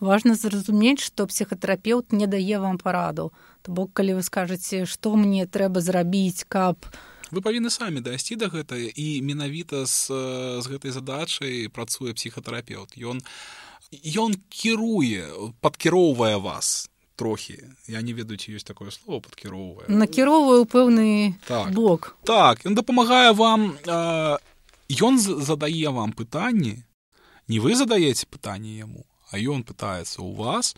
важна 0.00 0.34
зразумець 0.34 1.04
што 1.04 1.26
псіхатэрапеўт 1.26 2.16
не 2.16 2.26
дае 2.26 2.58
вам 2.64 2.78
параду. 2.78 3.34
То 3.60 3.76
бок 3.76 3.92
калі 3.92 4.18
вы 4.18 4.22
скажаце 4.22 4.86
што 4.86 5.20
мне 5.20 5.44
трэба 5.44 5.84
зрабіць 5.84 6.48
каб 6.48 6.80
у 6.80 7.17
вы 7.30 7.40
павінны 7.40 7.70
самі 7.70 8.00
дайсці 8.00 8.36
да 8.36 8.48
гэтага 8.52 8.90
і 8.94 9.06
менавіта 9.22 9.84
з, 9.86 10.08
з 10.62 10.64
гэтай 10.68 10.92
задачай 10.94 11.68
працуе 11.68 12.14
псіхатэрапеўт. 12.14 12.96
Ён 12.98 13.24
ён 14.04 14.36
кіруе 14.52 15.52
падкіроўвае 15.64 16.36
вас 16.36 16.90
трохі. 17.16 17.58
Я 17.88 18.02
не 18.02 18.12
ведаю 18.12 18.38
ці 18.38 18.54
ёсць 18.54 18.68
такое 18.68 18.92
слово 18.94 19.24
падкіроўвае. 19.24 19.88
Накіроўваю 19.88 20.68
пэўны 20.68 21.34
так. 21.48 21.72
бок 21.74 22.16
так 22.24 22.62
ён 22.68 22.76
дапамагае 22.78 23.32
вам 23.32 23.74
ён 24.88 25.18
задае 25.18 25.88
вам 25.90 26.12
пытанні. 26.12 26.84
Не 27.48 27.58
вы 27.58 27.74
задаеце 27.74 28.28
пытанне 28.28 28.78
яму 28.84 29.08
а 29.30 29.36
ён 29.38 29.64
пытаецца 29.64 30.20
ў 30.24 30.32
вас. 30.36 30.76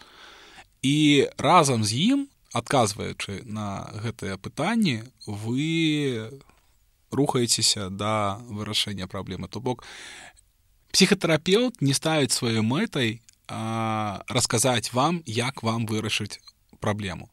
І 0.83 1.29
разам 1.39 1.85
з 1.85 2.17
ім 2.17 2.21
адказваючы 2.53 3.43
на 3.47 3.91
гэтыя 4.03 4.37
пытанні 4.37 5.07
вы 5.27 6.31
рухаецеся 7.11 7.91
да 7.91 8.39
вырашэння 8.51 9.07
праблемы. 9.07 9.49
То 9.49 9.61
бок 9.61 9.85
псіхатэрапеўт 10.93 11.83
не 11.83 11.95
ставіць 11.95 12.35
сваёй 12.35 12.63
мэтай 12.63 13.23
расказаць 14.31 14.93
вам 14.93 15.23
як 15.27 15.63
вам 15.63 15.87
вырашыць 15.87 16.39
праблему. 16.79 17.31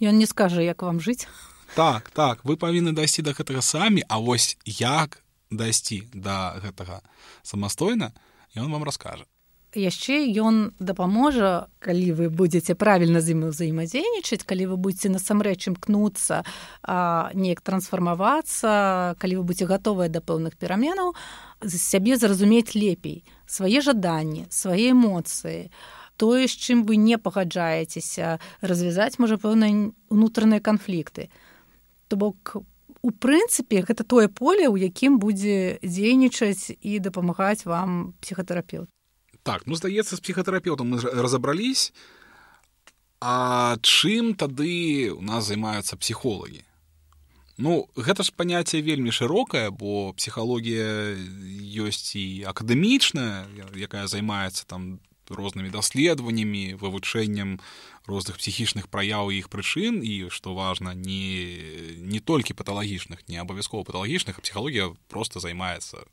Ён 0.00 0.18
не 0.18 0.26
скажа 0.26 0.60
як 0.60 0.82
вам 0.82 1.00
жыць. 1.00 1.28
Так 1.74 2.10
так 2.10 2.44
вы 2.44 2.56
павінны 2.56 2.92
дайсці 2.92 3.22
да 3.22 3.32
гэтага 3.32 3.60
самі 3.60 4.04
а 4.08 4.18
вось 4.18 4.56
як 4.64 5.20
дайсці 5.50 6.08
да 6.12 6.56
гэтага 6.60 7.00
самастойна 7.42 8.12
ён 8.54 8.70
вам 8.70 8.84
раскажа 8.84 9.24
яшчэ 9.74 10.24
ён 10.40 10.72
дапаможа 10.78 11.68
калі 11.82 12.12
вы 12.18 12.26
будетеце 12.30 12.74
правільна 12.78 13.20
з 13.20 13.34
ім 13.34 13.50
ўзаемадзейнічаць 13.50 14.46
калі 14.46 14.70
вы 14.72 14.76
будете 14.78 15.10
насамрэч 15.10 15.68
імкнуцца 15.68 16.42
неяк 17.34 17.60
трансфармавацца 17.60 19.18
калі 19.18 19.34
вы 19.40 19.42
будете 19.42 19.66
гатовыя 19.66 20.08
да 20.08 20.22
пэўных 20.22 20.56
пераменаў 20.56 21.12
з 21.60 21.74
сябе 21.76 22.16
зразумець 22.16 22.78
лепей 22.78 23.26
свае 23.46 23.82
жаданні 23.82 24.46
свае 24.48 24.94
эмоцыі 24.94 25.70
тое 26.16 26.46
з 26.46 26.54
чым 26.54 26.84
вы 26.86 26.96
не 26.96 27.18
пагаджаецеся 27.18 28.38
развязаць 28.60 29.18
можа 29.18 29.36
пэўныя 29.36 29.90
унутраныя 30.10 30.62
канфлікты. 30.62 31.28
То 32.08 32.16
бок 32.16 32.56
у 33.02 33.10
прынцыпе 33.10 33.82
гэта 33.82 34.04
тое 34.04 34.28
поле 34.28 34.68
у 34.70 34.76
якім 34.80 35.18
будзе 35.18 35.78
дзейнічаць 35.82 36.72
і 36.80 36.98
дапамагаць 37.04 37.66
вам 37.66 38.14
псіхатэрапеўт 38.22 38.88
так 39.44 39.68
ну 39.68 39.76
здаецца 39.76 40.16
з 40.16 40.20
псіхатэрапеўтам 40.24 40.96
мы 40.96 41.00
разабрались. 41.04 41.92
А 43.20 43.76
чым 43.80 44.34
тады 44.34 45.12
у 45.12 45.22
нас 45.22 45.46
займаюцца 45.46 45.96
псіхолагі? 45.96 46.64
Ну 47.56 47.86
гэта 47.94 48.24
ж 48.26 48.32
паняцце 48.34 48.82
вельмі 48.82 49.14
шырокае 49.14 49.70
бо 49.70 50.10
псіхалогія 50.18 51.14
ёсць 51.86 52.18
і 52.18 52.42
акадэмічная 52.50 53.46
якая 53.78 54.08
займаецца 54.10 54.66
там 54.66 54.98
рознымі 55.30 55.70
даследаваннямі 55.70 56.74
вывучэннем 56.80 57.60
розных 58.10 58.40
псіхічных 58.40 58.88
праяў 58.88 59.30
іх 59.30 59.48
прычын 59.52 60.02
і 60.02 60.28
што 60.34 60.56
важна 60.56 60.96
не 60.96 61.94
не 62.00 62.20
толькі 62.20 62.58
паталагічных 62.58 63.28
не 63.28 63.38
абавязкова 63.38 63.84
паталагічных 63.84 64.40
псіхалогія 64.40 64.90
просто 65.08 65.40
займаецца 65.40 66.04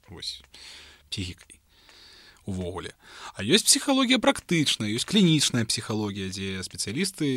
псіхікай 1.09 1.60
увогуле. 2.45 2.93
А 3.35 3.43
ёсць 3.45 3.65
псіхалогія 3.67 4.17
практычная 4.17 4.89
ёсць 4.89 5.05
клінічная 5.05 5.65
псіхалогія 5.65 6.33
дзе 6.33 6.65
спецыялісты 6.65 7.27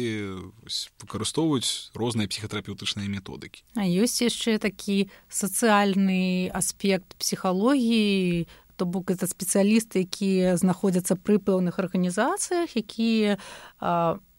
выкарыстоўваюць 1.00 1.92
розныя 1.92 2.28
псіхатэрапеўтычныя 2.28 3.08
методыкі. 3.08 3.64
А 3.76 3.84
ёсць 3.84 4.24
яшчэ 4.24 4.58
такі 4.58 5.12
сацыяльны 5.28 6.48
аспект 6.52 7.16
псіхалогіі 7.20 8.48
то 8.76 8.86
бок 8.86 9.10
это 9.10 9.26
спецыялісты 9.30 10.02
якія 10.02 10.56
знаходзяцца 10.58 11.14
пры 11.14 11.38
пэўных 11.38 11.78
арганізацыях 11.78 12.74
якія 12.74 13.38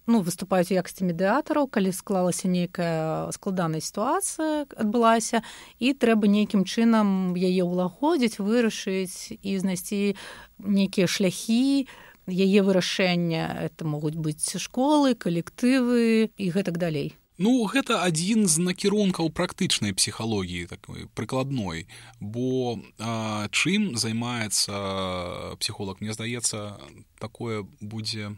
ну, 0.08 0.22
выступаюць 0.22 0.72
у 0.72 0.78
якасці 0.78 1.10
медыятараў 1.10 1.68
калі 1.68 1.92
склалася 1.92 2.48
нейкая 2.48 3.32
складаная 3.36 3.82
сітуацыя 3.82 4.66
адбылася 4.78 5.42
і 5.80 5.94
трэба 5.94 6.30
нейкім 6.30 6.66
чынам 6.66 7.34
яе 7.34 7.64
ўлагодзіць 7.66 8.40
вырашыць 8.40 9.38
і 9.42 9.52
знайсці 9.60 10.16
нейкія 10.60 11.08
шляхі 11.10 11.88
яе 12.28 12.62
вырашэння. 12.66 13.70
Это 13.70 13.86
могуць 13.86 14.18
быць 14.18 14.58
школы 14.58 15.14
калектывы 15.14 16.34
і 16.38 16.46
гэтак 16.50 16.78
далей. 16.78 17.14
Ну 17.38 17.68
гэта 17.68 18.00
адзін 18.08 18.48
з 18.48 18.64
накірункаў 18.64 19.28
практычнай 19.30 19.92
псіхалогіі 19.92 20.72
такой 20.72 21.12
прыкладной. 21.14 21.88
Бо 22.20 22.80
а, 22.98 23.48
чым 23.52 24.00
займаецца 24.00 25.60
псіхолог 25.60 26.00
мне 26.00 26.16
здаецца 26.16 26.80
такое 27.20 27.68
будзе 27.82 28.32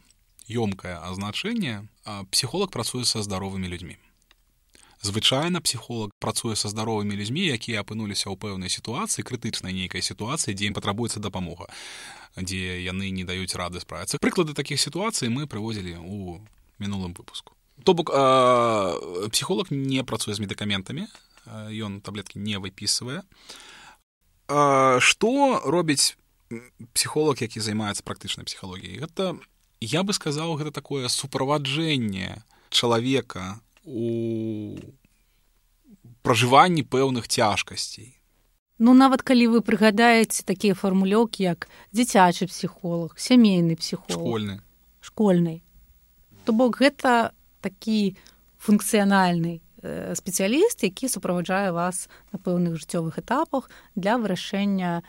ёмкае 0.50 0.98
азначэнне 1.00 1.88
псіхолог 2.32 2.72
працуе 2.72 3.06
са 3.06 3.22
здаровымі 3.24 3.68
людзьмі 3.68 3.98
звычайна 5.04 5.62
псіхолог 5.62 6.12
працуе 6.20 6.56
са 6.56 6.70
здаровымі 6.74 7.16
людзьмі 7.16 7.46
якія 7.54 7.84
апынуліся 7.86 8.32
ў 8.32 8.36
пэўнай 8.40 8.70
сітуацыі 8.72 9.28
крытычнай 9.28 9.74
нейкай 9.74 10.02
сітуацыі 10.02 10.56
дзе 10.58 10.72
ім 10.72 10.78
патрабуецца 10.78 11.20
дапамога 11.20 11.70
дзе 12.38 12.82
яны 12.84 13.10
не 13.10 13.26
даюць 13.26 13.56
рады 13.58 13.82
справіцца. 13.82 14.22
Прыклады 14.22 14.54
такіх 14.54 14.80
сітуацый 14.80 15.30
мы 15.30 15.48
прывозілі 15.48 15.98
у 15.98 16.42
мінулым 16.78 17.14
выпуску. 17.14 17.54
То 17.84 17.94
бок 17.94 18.10
псіхолог 19.32 19.72
не 19.72 20.04
працуе 20.04 20.34
з 20.34 20.42
медыкаментамі 20.42 21.08
ён 21.48 22.02
таблеткі 22.02 22.40
не 22.40 22.58
выпісвае. 22.62 23.24
Што 25.00 25.62
робіць 25.66 26.18
псіхолог 26.94 27.38
які 27.42 27.60
займаецца 27.60 28.04
практычнай 28.04 28.46
псіхалогіяй? 28.46 29.02
Гэта 29.02 29.38
я 29.82 30.04
бы 30.04 30.14
сказаў 30.14 30.58
гэта 30.58 30.72
такое 30.72 31.08
суправаджэнне 31.08 32.42
чалавека 32.70 33.60
у 33.86 34.78
пражыванні 36.22 36.84
пэўных 36.84 37.28
цяжкасцей. 37.28 38.18
Ну 38.78 38.94
нават 38.94 39.24
калі 39.26 39.58
вы 39.58 39.60
прыгадаеце 39.66 40.46
такія 40.46 40.78
фармулёўкі 40.78 41.44
як 41.44 41.70
дзіцячы 41.94 42.46
псіхолог 42.46 43.18
сямейны 43.18 43.78
псіхолог. 43.80 44.22
Школьны. 44.22 44.56
Школьны. 45.02 45.56
То 46.46 46.54
бок 46.54 46.78
гэта 46.78 47.34
такі 47.62 48.18
функцыянальны 48.62 49.62
э, 49.82 50.14
спецыяліст, 50.14 50.84
які 50.84 51.10
суправаджае 51.10 51.72
вас 51.72 52.10
на 52.32 52.40
пэўных 52.40 52.78
жыццёвых 52.78 53.18
этапах 53.18 53.70
для 53.96 54.18
вырашэння 54.18 55.02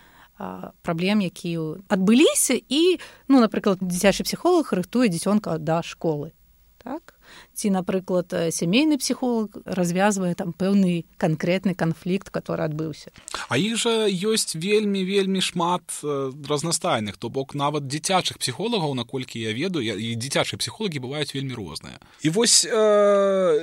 праблем, 0.83 1.20
якія 1.20 1.83
адбыліся 1.88 2.55
і 2.55 2.98
ну, 3.29 3.40
напрыклад, 3.40 3.83
дзіцячы 3.83 4.24
псіхолог 4.24 4.72
рыхтуе 4.72 5.09
дзіцёнка 5.09 5.59
да 5.59 5.83
школы. 5.83 6.33
Так? 6.79 7.18
ці 7.55 7.70
напрыклад 7.74 8.33
сямейны 8.55 8.98
псіхолог 8.98 9.51
развязвае 9.64 10.35
там 10.38 10.53
пэўны 10.53 11.05
канкрэтны 11.18 11.74
канфлікт 11.74 12.31
который 12.31 12.64
адбыўся 12.64 13.11
а 13.48 13.59
іх 13.59 13.77
жа 13.77 14.07
ёсць 14.09 14.55
вельмі 14.55 15.03
вельмі 15.05 15.42
шмат 15.42 15.83
разнастайных 16.03 17.18
то 17.18 17.29
бок 17.29 17.55
нават 17.55 17.88
дзіцячых 17.88 18.38
псіхолагаў 18.38 18.94
наколькі 18.94 19.42
я 19.42 19.53
ведаю 19.53 19.83
і 19.85 20.14
дзіцячыя 20.14 20.59
псіхолагі 20.59 21.03
бываюць 21.03 21.35
вельмі 21.35 21.55
розныя 21.59 21.98
і 22.22 22.29
вось 22.31 22.64
э, 22.64 22.72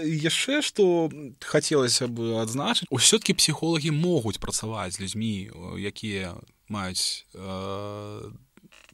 яшчэ 0.04 0.62
што 0.62 1.10
хацелася 1.40 2.08
бы 2.08 2.42
адзначыць 2.42 2.90
усё-кі 2.92 3.38
псіхолагі 3.40 3.96
могуць 3.96 4.40
працаваць 4.40 5.00
з 5.00 5.08
людзьмі 5.08 5.52
якія 5.80 6.36
маюць 6.70 7.26
э, 7.34 8.32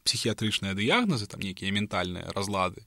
псіхіятрычныя 0.04 0.74
дыягназы 0.74 1.26
там 1.26 1.40
нейкія 1.40 1.72
ментальныя 1.72 2.30
разлады. 2.34 2.82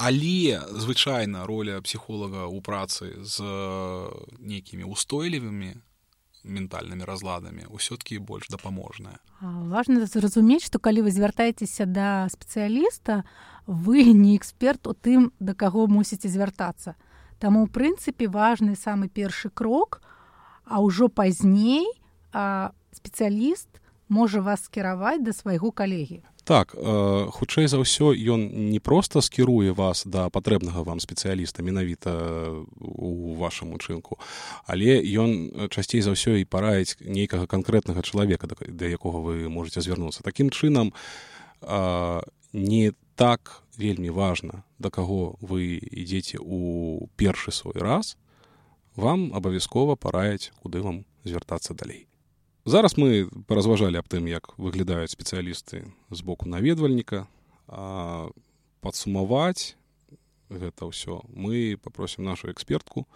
Але 0.00 0.64
звычайна 0.72 1.44
роля 1.44 1.80
псіхолага 1.84 2.48
ў 2.48 2.58
працы 2.64 3.20
з 3.20 3.44
нейкімі 4.40 4.88
устойлівымі 4.88 5.76
ментальнымі 6.40 7.04
разладамі 7.04 7.68
ўсё-ткі 7.68 8.24
больш 8.24 8.48
дапаможная. 8.48 9.20
Важна 9.40 10.08
зразумець 10.08 10.64
што 10.64 10.80
калі 10.80 11.04
вы 11.04 11.12
звяртаецеся 11.12 11.84
да 11.84 12.28
спецыяліста 12.32 13.24
вы 13.66 14.08
не 14.16 14.36
эксперт 14.40 14.88
у 14.88 14.96
тым 14.96 15.32
да 15.36 15.52
каго 15.52 15.84
мусіце 15.84 16.32
звяртацца. 16.32 16.96
Таму 17.36 17.64
ў 17.64 17.68
прынцыпе 17.68 18.28
важны 18.28 18.76
самы 18.76 19.12
першы 19.12 19.52
крок 19.52 20.00
а 20.64 20.80
ўжо 20.80 21.12
пазней 21.12 21.84
спецыяліст 22.92 23.68
можа 24.10 24.40
вас 24.40 24.66
скіраваць 24.66 25.22
да 25.22 25.32
свайго 25.32 25.70
калегі. 25.70 26.22
Так 26.44 26.74
э, 26.74 27.30
хутчэй 27.30 27.70
за 27.70 27.78
ўсё 27.78 28.10
ён 28.10 28.72
не 28.74 28.80
проста 28.82 29.22
скіруе 29.22 29.70
вас 29.70 30.02
да 30.02 30.26
патрэбнага 30.34 30.82
вам 30.82 30.98
спецыяліста 30.98 31.62
менавіта 31.62 32.10
у 32.80 33.38
вашым 33.38 33.70
учынку 33.76 34.18
але 34.66 34.98
ён 34.98 35.70
часцей 35.70 36.02
за 36.02 36.16
ўсё 36.16 36.42
і 36.42 36.48
параіць 36.50 36.98
нейкага 37.06 37.46
канкрэтнага 37.46 38.02
чалавека 38.02 38.50
да 38.50 38.86
якога 38.90 39.22
вы 39.22 39.46
можете 39.46 39.78
звярнуцца. 39.80 40.26
Такім 40.26 40.50
чынам 40.50 40.90
э, 41.62 42.20
не 42.52 42.92
так 43.14 43.62
вельмі 43.78 44.10
важна 44.10 44.66
да 44.82 44.90
каго 44.90 45.38
вы 45.38 45.78
ідзеце 45.78 46.42
у 46.42 47.06
першы 47.14 47.54
свой 47.54 47.78
раз 47.78 48.18
вам 48.96 49.30
абавязкова 49.30 49.94
параіць 49.94 50.50
куды 50.58 50.82
вам 50.82 51.04
звяртацца 51.22 51.78
далей 51.78 52.09
Зараз 52.70 52.94
мы 52.94 53.26
паразважалі 53.50 53.98
аб 53.98 54.06
тым, 54.06 54.30
як 54.30 54.54
выглядаюць 54.54 55.10
спецыялісты 55.10 55.90
з 56.06 56.20
боку 56.22 56.46
наведвальніка. 56.46 57.26
Падсумаваць 57.66 59.74
гэта 60.46 60.86
ўсё. 60.86 61.26
Мы 61.34 61.74
папросім 61.82 62.30
нашу 62.30 62.46
экспертку, 62.54 63.10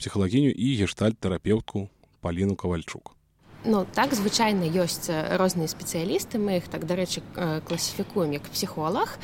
псіхалагіню 0.00 0.56
і 0.56 0.80
гештальт-тэрапеўтку 0.80 1.92
Паліну 2.24 2.56
Кавальчук. 2.56 3.19
Ну 3.64 3.84
так 3.84 4.14
звычайна 4.16 4.64
ёсць 4.64 5.12
розныя 5.36 5.68
спецыялісты 5.68 6.40
мы 6.40 6.64
іх 6.64 6.72
так 6.72 6.88
дарэчы 6.88 7.20
класіфікуем 7.68 8.32
як 8.32 8.48
псіхолог 8.48 9.20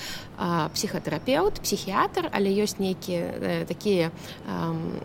псіхатэрапеўт 0.76 1.64
псіхіятр 1.64 2.28
але 2.28 2.52
ёсць 2.52 2.76
нейкія 2.76 3.64
такія 3.64 4.12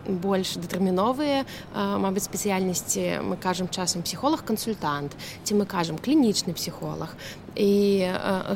больш 0.04 0.60
дэтэрміновыя 0.60 1.48
мабыць 1.72 2.28
спецыяльнасці. 2.28 3.24
Мы 3.24 3.40
кажам 3.40 3.72
часам 3.72 4.04
псіхолог 4.04 4.44
кансультант 4.44 5.16
ці 5.48 5.56
мы 5.56 5.64
кажам 5.64 5.96
клінічны 5.96 6.52
псіхолог 6.52 7.16
і 7.56 8.08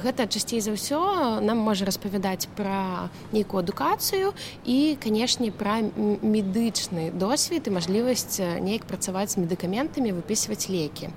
гэта 0.05 0.25
часцей 0.29 0.61
за 0.61 0.73
ўсё 0.73 1.41
нам 1.45 1.61
можа 1.61 1.85
распавядаць 1.85 2.49
пра 2.57 3.09
нейкую 3.33 3.61
адукацыю 3.61 4.33
і 4.65 4.97
канешне 5.01 5.53
пра 5.53 5.81
медычны 5.81 7.13
досвед 7.13 7.69
і 7.69 7.77
мажлівасць 7.77 8.41
неяк 8.41 8.89
працаваць 8.89 9.37
з 9.37 9.45
медыкаментамі 9.45 10.17
выпісваць 10.17 10.66
выпісваць 10.67 10.71
лекі 10.71 11.09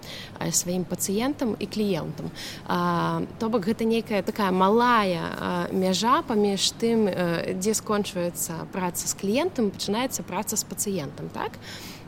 сваім 0.52 0.84
пацыентам 0.86 1.56
і 1.60 1.66
кліентам 1.66 2.32
то 3.40 3.50
бок 3.50 3.66
гэта 3.66 3.86
нейкая 3.86 4.22
такая 4.22 4.52
малая 4.52 5.70
мяжа 5.72 6.22
паміж 6.22 6.72
тым 6.80 7.10
дзе 7.60 7.74
скончваецца 7.74 8.70
праца 8.72 9.08
з 9.08 9.14
кліентам 9.14 9.72
пачынаецца 9.72 10.24
праца 10.24 10.56
з 10.56 10.64
пацыентам 10.64 11.30
так? 11.34 11.52
і 11.54 11.99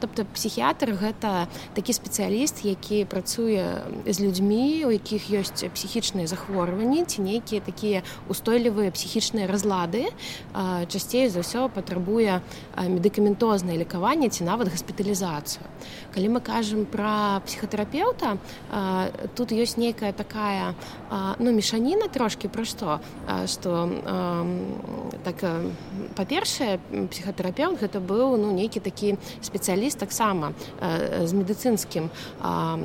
тобто 0.00 0.24
псіхіятр 0.34 0.94
гэта 0.98 1.46
такі 1.74 1.92
спецыяліст 1.92 2.64
які 2.64 3.04
працуе 3.04 3.86
з 4.06 4.16
людзьмі 4.20 4.84
у 4.86 4.90
якіх 4.90 5.30
ёсць 5.30 5.64
псіхічныя 5.70 6.26
захворванні 6.26 7.04
ці 7.04 7.22
нейкія 7.22 7.60
такія 7.60 8.02
устойлівыя 8.28 8.90
псіхічныя 8.90 9.46
разлады 9.46 10.10
часцей 10.88 11.28
за 11.28 11.40
ўсё 11.46 11.68
патрабуе 11.70 12.40
медыкаментознае 12.76 13.78
лекаванне 13.78 14.28
ці 14.28 14.44
нават 14.44 14.68
гаспіталізацыю. 14.72 15.64
Калі 16.14 16.28
мы 16.34 16.40
кажам 16.40 16.84
пра 16.86 17.40
псіхатэрапеўта 17.46 18.36
тут 19.34 19.52
ёсць 19.52 19.78
нейкая 19.78 20.12
такая 20.12 20.74
ну 21.38 21.52
мешаніна 21.52 22.08
трошки 22.08 22.48
пра 22.48 22.64
што? 22.64 22.98
Што 23.46 23.88
так 25.22 25.38
па-першае 26.16 26.78
псіхатэрапеўт 26.90 27.80
гэта 27.82 28.00
быў 28.00 28.36
ну 28.36 28.50
нейкі 28.50 28.80
такі 28.80 29.16
спецыяліст 29.40 29.98
таксама 29.98 30.52
э, 30.80 31.26
з 31.26 31.32
медыцынскім 31.34 32.10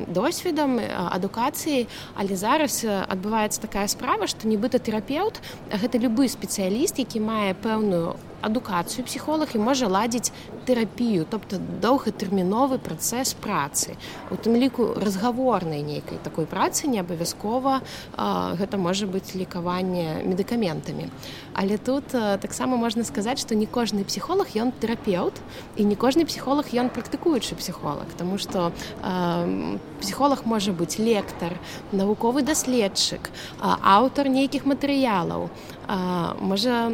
досведам 0.08 0.78
адукацыі 0.80 1.86
але 2.14 2.36
зараз 2.36 2.84
адбываецца 2.84 3.60
такая 3.60 3.86
справа 3.88 4.26
што 4.26 4.48
нібыта 4.48 4.78
тэрапеўт 4.78 5.40
гэта 5.70 5.98
любы 5.98 6.28
спецыяліст 6.28 6.98
які 6.98 7.20
мае 7.20 7.54
пэўную 7.54 8.16
адукацыю 8.44 9.04
псіхолог 9.08 9.48
і 9.54 9.58
можа 9.58 9.88
ладзіць 9.88 10.32
тэрапію 10.64 11.26
тобто 11.28 11.58
доўгатэрміновы 11.58 12.78
працэс 12.78 13.34
працы. 13.40 13.96
У 14.30 14.36
тым 14.36 14.56
ліку 14.56 14.94
разгаворнай 14.96 15.82
нейкай 15.82 16.18
такой 16.22 16.46
працы 16.46 16.86
не 16.86 17.00
абавязкова 17.00 17.80
гэта 18.60 18.76
можа 18.76 19.06
быць 19.06 19.34
лекаванне 19.34 20.24
медыкаментамі. 20.24 21.08
Але 21.54 21.78
тут 21.78 22.12
таксама 22.12 22.76
можна 22.76 23.04
сказаць 23.04 23.40
што 23.40 23.54
не 23.54 23.66
кожны 23.66 24.04
псіхолог 24.04 24.52
ён 24.56 24.72
тэрапеўт 24.72 25.40
і 25.76 25.84
не 25.84 25.96
кожны 25.96 26.24
псіхолог 26.24 26.72
ён 26.72 26.88
практыкуючы 26.88 27.56
псіхолог 27.56 28.08
тому 28.16 28.38
что 28.38 28.72
э, 29.02 29.78
псіхолог 30.00 30.44
можа 30.44 30.72
быць 30.72 30.98
лектар 30.98 31.56
навуковы 31.92 32.42
даследчык 32.42 33.30
аўтар 33.60 34.28
нейкіх 34.28 34.66
матэрыялаў 34.68 35.48
можа 36.40 36.92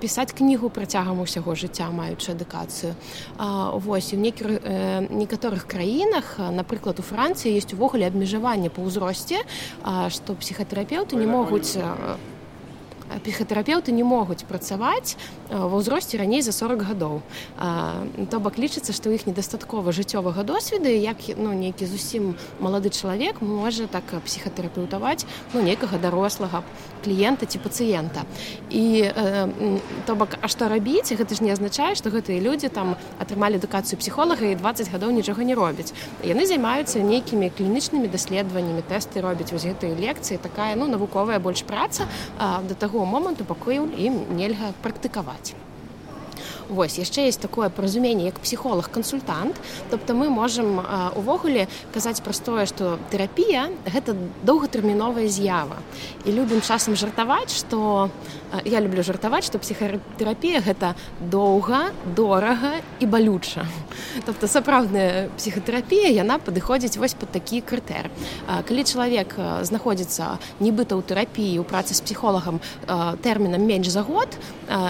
пісаць 0.00 0.32
кнігу 0.32 0.65
працягам 0.70 1.20
усяго 1.20 1.54
жыцця 1.54 1.90
маючы 1.90 2.32
адукацыю 2.32 2.94
вось 3.86 4.12
у 4.12 4.18
некіх 4.20 4.62
некаторых 5.10 5.66
краінах 5.66 6.38
напрыклад 6.38 7.00
у 7.00 7.04
францыі 7.06 7.56
ёсць 7.56 7.74
увогуле 7.74 8.06
абмежаванне 8.06 8.70
па 8.70 8.82
ўзросце 8.82 9.42
што 10.10 10.34
псіхатэрапеўты 10.34 11.16
не 11.16 11.26
могуць 11.26 11.76
псіхатэрапеўты 13.24 13.92
не 13.92 14.04
могуць 14.04 14.44
працаваць 14.48 15.16
ва 15.50 15.76
ўзросце 15.78 16.18
раней 16.18 16.42
за 16.42 16.52
40 16.52 16.82
гадоў. 16.82 17.22
То 18.30 18.36
бок 18.40 18.58
лічыцца 18.58 18.92
што 18.92 19.10
іх 19.14 19.26
недастаткова 19.26 19.92
жыццёвага 19.92 20.42
досведу 20.42 20.90
як 20.90 21.16
ну 21.36 21.52
нейкі 21.52 21.86
зусім 21.86 22.34
малады 22.60 22.90
чалавек 22.90 23.42
можа 23.42 23.86
так 23.86 24.04
псіхатэрапеўтаваць 24.24 25.26
ну 25.54 25.62
некага 25.62 25.98
дарослага 25.98 26.62
кліента 27.04 27.46
ці 27.46 27.58
пацыента. 27.58 28.26
І 28.70 29.12
то 30.06 30.14
бок 30.14 30.34
а 30.42 30.48
што 30.48 30.68
рабіць 30.68 31.12
гэта 31.12 31.34
ж 31.34 31.44
не 31.46 31.52
азначае 31.54 31.94
што 31.94 32.10
гэтыя 32.10 32.42
людзі 32.42 32.68
там 32.68 32.96
атрымалі 33.22 33.62
адукацыю 33.62 33.98
псіхолага 33.98 34.50
і 34.50 34.58
20 34.58 34.90
гадоў 34.90 35.10
нічога 35.14 35.44
не 35.44 35.54
робяць. 35.54 35.94
Яны 36.24 36.46
займаюцца 36.46 36.98
нейкімі 36.98 37.50
клінічнымі 37.54 38.10
даследаваннямі 38.10 38.82
тэсты 38.82 39.22
робяць 39.22 39.52
вось 39.52 39.68
гэтыя 39.68 39.94
лекцыі 39.94 40.42
такая 40.42 40.74
ну 40.74 40.88
навуковая 40.90 41.38
больш 41.38 41.62
праца 41.62 42.08
да 42.38 42.74
таго 42.74 42.95
таго 42.96 43.04
моманту 43.12 43.44
пакуль 43.44 43.92
ім 44.00 44.14
нельга 44.32 44.72
практыкаваць. 44.80 45.52
Вось 46.68 46.98
яшчэ 46.98 47.30
есть 47.30 47.40
такое 47.40 47.68
паразуменне 47.70 48.24
як 48.24 48.38
псіхолог 48.42 48.90
кансультант 48.90 49.54
тобто 49.90 50.14
мы 50.14 50.30
можемм 50.30 50.82
увогуле 51.14 51.68
казаць 51.94 52.20
пра 52.20 52.34
тое 52.34 52.66
што 52.66 52.98
тэрапія 53.10 53.70
гэта 53.86 54.16
доўгатэрміновая 54.42 55.28
з'ява. 55.28 55.78
І 56.26 56.32
любім 56.32 56.60
часам 56.60 56.96
жартаваць 56.96 57.54
што 57.54 58.10
я 58.64 58.80
люблю 58.80 59.02
жартаваць 59.02 59.46
што 59.46 59.58
псіхатэрапія 59.58 60.60
гэта 60.60 60.94
доўга 61.20 61.94
дорага 62.16 62.82
і 63.00 63.06
балюча. 63.06 63.66
Тобто 64.26 64.50
сапраўдная 64.50 65.30
псіхатэрапія 65.38 66.10
яна 66.10 66.38
падыходзіць 66.38 66.98
вось 66.98 67.14
под 67.14 67.30
такі 67.30 67.62
крытэр. 67.62 68.10
Калі 68.66 68.82
чалавек 68.84 69.38
знаходзіцца 69.62 70.42
нібыта 70.58 70.98
ў 70.98 71.02
тэрапіі 71.06 71.62
ў 71.62 71.64
працы 71.64 71.94
з 71.94 72.02
псіхолагам 72.02 72.58
тэрмінам 73.22 73.62
менш 73.62 73.88
за 73.94 74.02
год 74.02 74.28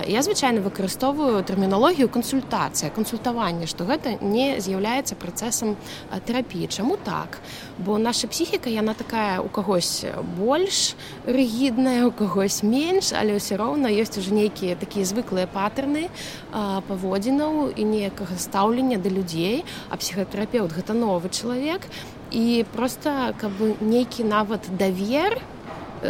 я 0.08 0.22
звычайна 0.24 0.64
выкарыстоўваю 0.64 1.44
тэрмін 1.44 1.65
тэрміналогію 1.66 2.06
кансультацыя 2.08 2.94
кансультаванне 2.94 3.66
што 3.66 3.82
гэта 3.90 4.22
не 4.22 4.62
з'яўляецца 4.62 5.18
працэсам 5.18 5.74
тэрапіі. 6.22 6.70
Чаму 6.70 6.94
так? 6.96 7.42
Бо 7.78 7.98
наша 7.98 8.30
псіхіка 8.30 8.70
яна 8.70 8.94
такая 8.94 9.40
у 9.42 9.48
кагось 9.48 10.06
больш 10.38 10.94
рэгідная 11.26 12.06
у 12.06 12.12
кагось 12.14 12.62
менш 12.62 13.10
але 13.10 13.34
ўсё 13.34 13.58
роўна 13.58 13.90
ёсць 13.90 14.14
уже 14.14 14.30
нейкія 14.30 14.78
такія 14.78 15.02
звыклыя 15.02 15.50
паттерны 15.50 16.06
паводзінаў 16.54 17.74
і 17.74 17.82
некага 17.82 18.38
стаўлення 18.38 19.02
да 19.02 19.10
людзей. 19.10 19.66
А 19.90 19.98
псіхатэрапеўт 19.98 20.70
гэта 20.70 20.94
новы 20.94 21.34
чалавек. 21.34 21.82
І 22.30 22.62
просто 22.74 23.34
каб 23.42 23.50
нейкі 23.82 24.22
нават 24.22 24.70
давер 24.70 25.42
у 25.42 25.55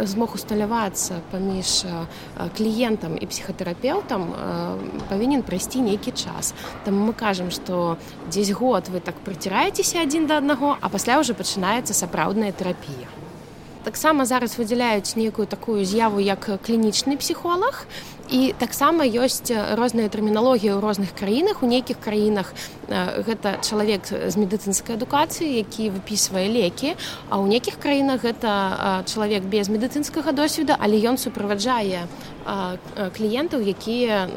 змог 0.05 0.35
усталявацца 0.35 1.21
паміж 1.31 1.85
кліентам 2.57 3.17
і 3.17 3.25
псіхатэрапеўтам 3.25 4.27
павінен 5.09 5.41
прайсці 5.41 5.81
нейкі 5.81 6.11
час. 6.11 6.53
Таму 6.85 7.09
мы 7.09 7.13
кажам, 7.13 7.49
што 7.49 7.97
дзесь 8.29 8.51
год 8.51 8.89
вы 8.93 8.99
так 8.99 9.15
прыціраецеся 9.25 10.03
адзін 10.03 10.27
да 10.27 10.37
аднаго, 10.37 10.77
а 10.81 10.89
пасля 10.89 11.17
ўжо 11.17 11.33
пачынаецца 11.33 11.93
сапраўдная 11.93 12.51
тэрапія. 12.51 13.07
Таксама 13.87 14.25
зараз 14.27 14.59
выдзяляюць 14.59 15.15
нейкую 15.15 15.47
такую 15.47 15.85
з'яву 15.87 16.19
як 16.19 16.43
клінічны 16.59 17.15
псіхолог 17.15 17.87
і 18.29 18.53
таксама 18.59 19.07
ёсць 19.07 19.47
розныя 19.51 20.11
тэрміналогіі 20.11 20.75
ў 20.75 20.79
розных 20.83 21.15
краінах. 21.15 21.63
У 21.63 21.67
нейкіх 21.67 21.99
краінах 21.99 22.53
гэта 22.87 23.59
чалавек 23.59 24.07
з 24.07 24.35
медыцынскай 24.39 24.95
адукацыі 24.95 25.47
які 25.59 25.91
выпісвае 25.91 26.47
лекі 26.47 26.95
а 27.27 27.35
ў 27.43 27.51
нейкіх 27.51 27.79
краінах 27.83 28.23
гэта 28.23 29.03
чалавек 29.03 29.43
без 29.43 29.67
медыцынскага 29.67 30.31
досведа 30.31 30.79
але 30.79 30.95
ён 31.03 31.19
суправаджае 31.19 32.07
кліентаў 32.95 33.59
якія 33.59 34.31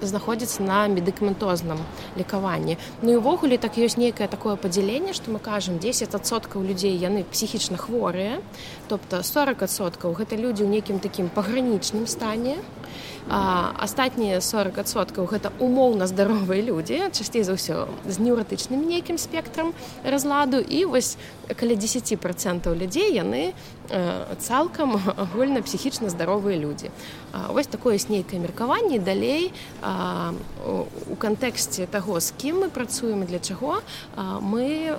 знаходзяцца 0.00 0.64
на 0.64 0.88
медыкаментозным 0.88 1.84
лекаванні 2.16 2.80
ну 3.04 3.12
і 3.12 3.20
ўвогуле 3.20 3.60
так 3.60 3.76
ёсць 3.76 4.00
нейкае 4.00 4.32
такое 4.32 4.56
падзяленне 4.56 5.12
што 5.12 5.28
мы 5.28 5.38
кажам 5.44 5.76
10соткаў 5.76 6.64
людзей 6.64 6.96
яны 6.96 7.28
псіхічна 7.28 7.76
хворыя 7.76 8.40
тобто 8.88 9.20
40соткаў 9.20 10.16
гэта 10.16 10.40
людзі 10.40 10.64
ў 10.64 10.80
нейкім 10.80 11.04
такім 11.04 11.28
пагранічным 11.28 12.08
стане 12.08 12.56
астатнія 13.28 14.38
40соткаў 14.44 15.24
гэта 15.24 15.48
умоўна 15.58 16.06
здаровыя 16.06 16.60
людзі 16.60 17.08
часцей 17.12 17.40
за 17.40 17.56
ўсё 17.56 17.88
з 18.04 18.16
неўратычным 18.20 18.84
нейкім 18.84 19.16
спектрам 19.16 19.72
разладу. 20.04 20.60
І 20.60 20.84
вось 20.84 21.16
каля 21.56 21.74
10 21.74 22.20
процентаў 22.20 22.76
людзей 22.76 23.16
яны 23.16 23.56
цалкам 24.40 25.00
агульна 25.16 25.64
псіхічна 25.64 26.12
здаровыя 26.12 26.60
людзі. 26.60 26.92
Вось 27.48 27.66
такое 27.66 27.96
нейкае 28.08 28.40
меркаванне. 28.40 28.98
Далей 28.98 29.52
у 30.66 31.16
кантэксце 31.16 31.86
таго 31.88 32.20
з 32.20 32.32
кім 32.36 32.64
мы 32.64 32.68
працуем 32.68 33.24
для 33.24 33.38
чаго 33.38 33.80
мы 34.40 34.96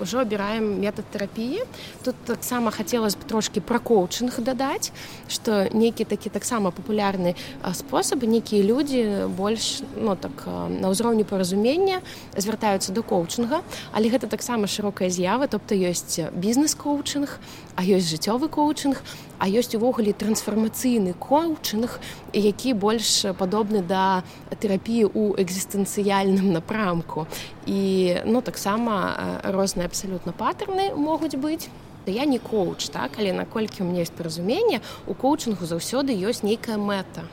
ўжо 0.00 0.22
абіраем 0.22 0.80
метад 0.80 1.04
тэрапіі 1.12 1.62
тут 2.04 2.16
таксама 2.24 2.70
хацелось 2.70 3.16
бы 3.18 3.26
трошки 3.28 3.60
пра 3.60 3.78
коучынг 3.78 4.40
дадаць 4.40 4.92
што 5.28 5.68
нейкі 5.74 6.04
такі 6.08 6.30
таксама 6.30 6.70
папулярны 6.70 7.34
спосаб 7.74 8.22
нейкія 8.22 8.62
людзі 8.62 9.30
больш 9.34 9.82
ну 9.96 10.16
так 10.16 10.46
на 10.48 10.90
ўзроўні 10.90 11.26
паразумення 11.28 12.02
звяртаюцца 12.36 12.92
до 12.92 13.02
коучынга 13.02 13.62
але 13.92 14.08
гэта 14.08 14.30
таксама 14.30 14.66
шырокая 14.66 15.10
з'ява 15.10 15.46
тобто 15.50 15.74
ёсць 15.74 16.20
бізнес-коучынг 16.32 17.38
а 17.76 17.80
ёсць 17.82 18.10
жыццёвы 18.10 18.48
коучынг 18.48 19.02
а 19.38 19.48
ёсць 19.48 19.74
увогуле 19.78 20.12
трансфармацыйны 20.12 21.14
коучынг 21.14 21.98
які 22.32 22.74
больш 22.74 23.24
падобны 23.38 23.82
да 23.82 24.22
тэрапіі 24.50 25.08
ў 25.08 25.38
экзістэнцыяльным 25.42 26.52
напрамку. 26.52 27.26
І 27.66 28.22
ну 28.26 28.42
таксама 28.42 29.42
розныя 29.44 29.86
абсалютна 29.86 30.32
паттерны 30.32 30.92
могуць 30.94 31.38
быць. 31.38 31.70
Я 32.06 32.24
не 32.24 32.38
коуч 32.38 32.88
так? 32.88 33.12
Але 33.18 33.32
наколькі 33.32 33.82
у 33.82 33.86
меня 33.86 34.00
есть 34.00 34.16
паразумение 34.16 34.80
у 35.06 35.14
коучынгу 35.14 35.66
заўсёды 35.66 36.16
ёсць 36.16 36.42
нейкая 36.42 36.78
мэта 36.78 37.28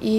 і 0.00 0.16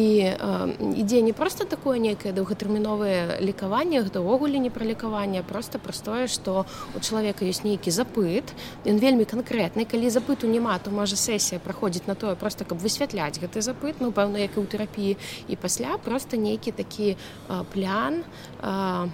ідзе 0.95 1.21
не 1.21 1.33
просто 1.33 1.65
такое 1.65 1.99
нейкае 1.99 2.33
доўгатэрміновае 2.33 3.41
лекаванне 3.41 4.01
гэта 4.01 4.21
ўвогуле 4.21 4.59
не 4.59 4.69
пра 4.69 4.85
лекаванне 4.85 5.43
просто 5.43 5.79
простое 5.79 6.27
што 6.27 6.65
у 6.95 6.99
чалавека 6.99 7.45
ёсць 7.45 7.63
нейкі 7.65 7.91
запыт. 7.91 8.53
Ён 8.85 8.97
вельмі 9.01 9.25
канкрэтны. 9.25 9.85
Калі 9.85 10.09
запыту 10.09 10.47
няма 10.47 10.77
то 10.79 10.91
можа 10.91 11.15
сесія 11.15 11.59
праходзіць 11.59 12.07
на 12.07 12.15
тое 12.15 12.35
просто 12.35 12.65
каб 12.65 12.77
высвятляць 12.79 13.41
гэты 13.41 13.61
запыт 13.61 13.99
ну 13.99 14.11
пэўна 14.11 14.37
як 14.41 14.57
і 14.57 14.61
ў 14.61 14.67
тэрапіі. 14.67 15.17
І 15.47 15.55
пасля 15.55 15.97
просто 15.97 16.37
нейкі 16.37 16.71
такі 16.71 17.17
плян 17.73 18.23
э, 18.61 19.09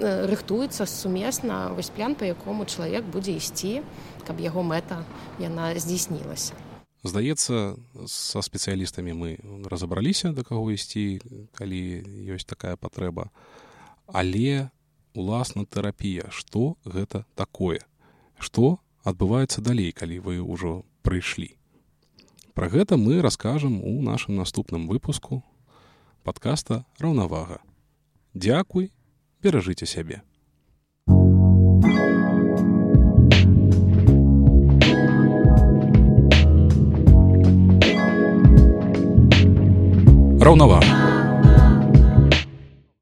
рыхтуецца 0.00 0.84
сумесна 0.86 1.72
вось 1.72 1.88
плян 1.88 2.14
па 2.14 2.28
якому 2.28 2.68
чалавек 2.68 3.04
будзе 3.04 3.36
ісці 3.40 3.80
каб 4.28 4.44
яго 4.44 4.60
мэта 4.60 5.00
яна 5.40 5.72
здзейснілася 5.72 6.65
здаецца 7.06 7.78
са 8.06 8.38
спецыялістамі 8.42 9.12
мы 9.16 9.30
разабраліся 9.70 10.32
да 10.36 10.44
каго 10.46 10.70
ісці 10.74 11.22
калі 11.56 11.80
ёсць 12.34 12.46
такая 12.46 12.76
патрэба. 12.76 13.30
Але 14.06 14.70
уласна 15.16 15.64
тэрапія. 15.64 16.28
Што 16.30 16.76
гэта 16.84 17.24
такое? 17.34 17.80
Што 18.38 18.78
адбываецца 19.02 19.64
далей 19.64 19.92
калі 19.92 20.20
вы 20.20 20.38
ўжо 20.42 20.84
прыйшлі? 21.02 21.56
Пра 22.52 22.68
гэта 22.68 22.96
мы 22.96 23.20
раскажам 23.20 23.80
у 23.84 24.00
нашым 24.02 24.36
наступным 24.36 24.88
выпуску 24.88 25.42
падкаста 26.24 26.84
раўнавага 26.98 27.60
Дякуй 28.34 28.90
беражыце 29.42 29.86
сябе 29.86 30.22
rovnováhu. 40.46 41.05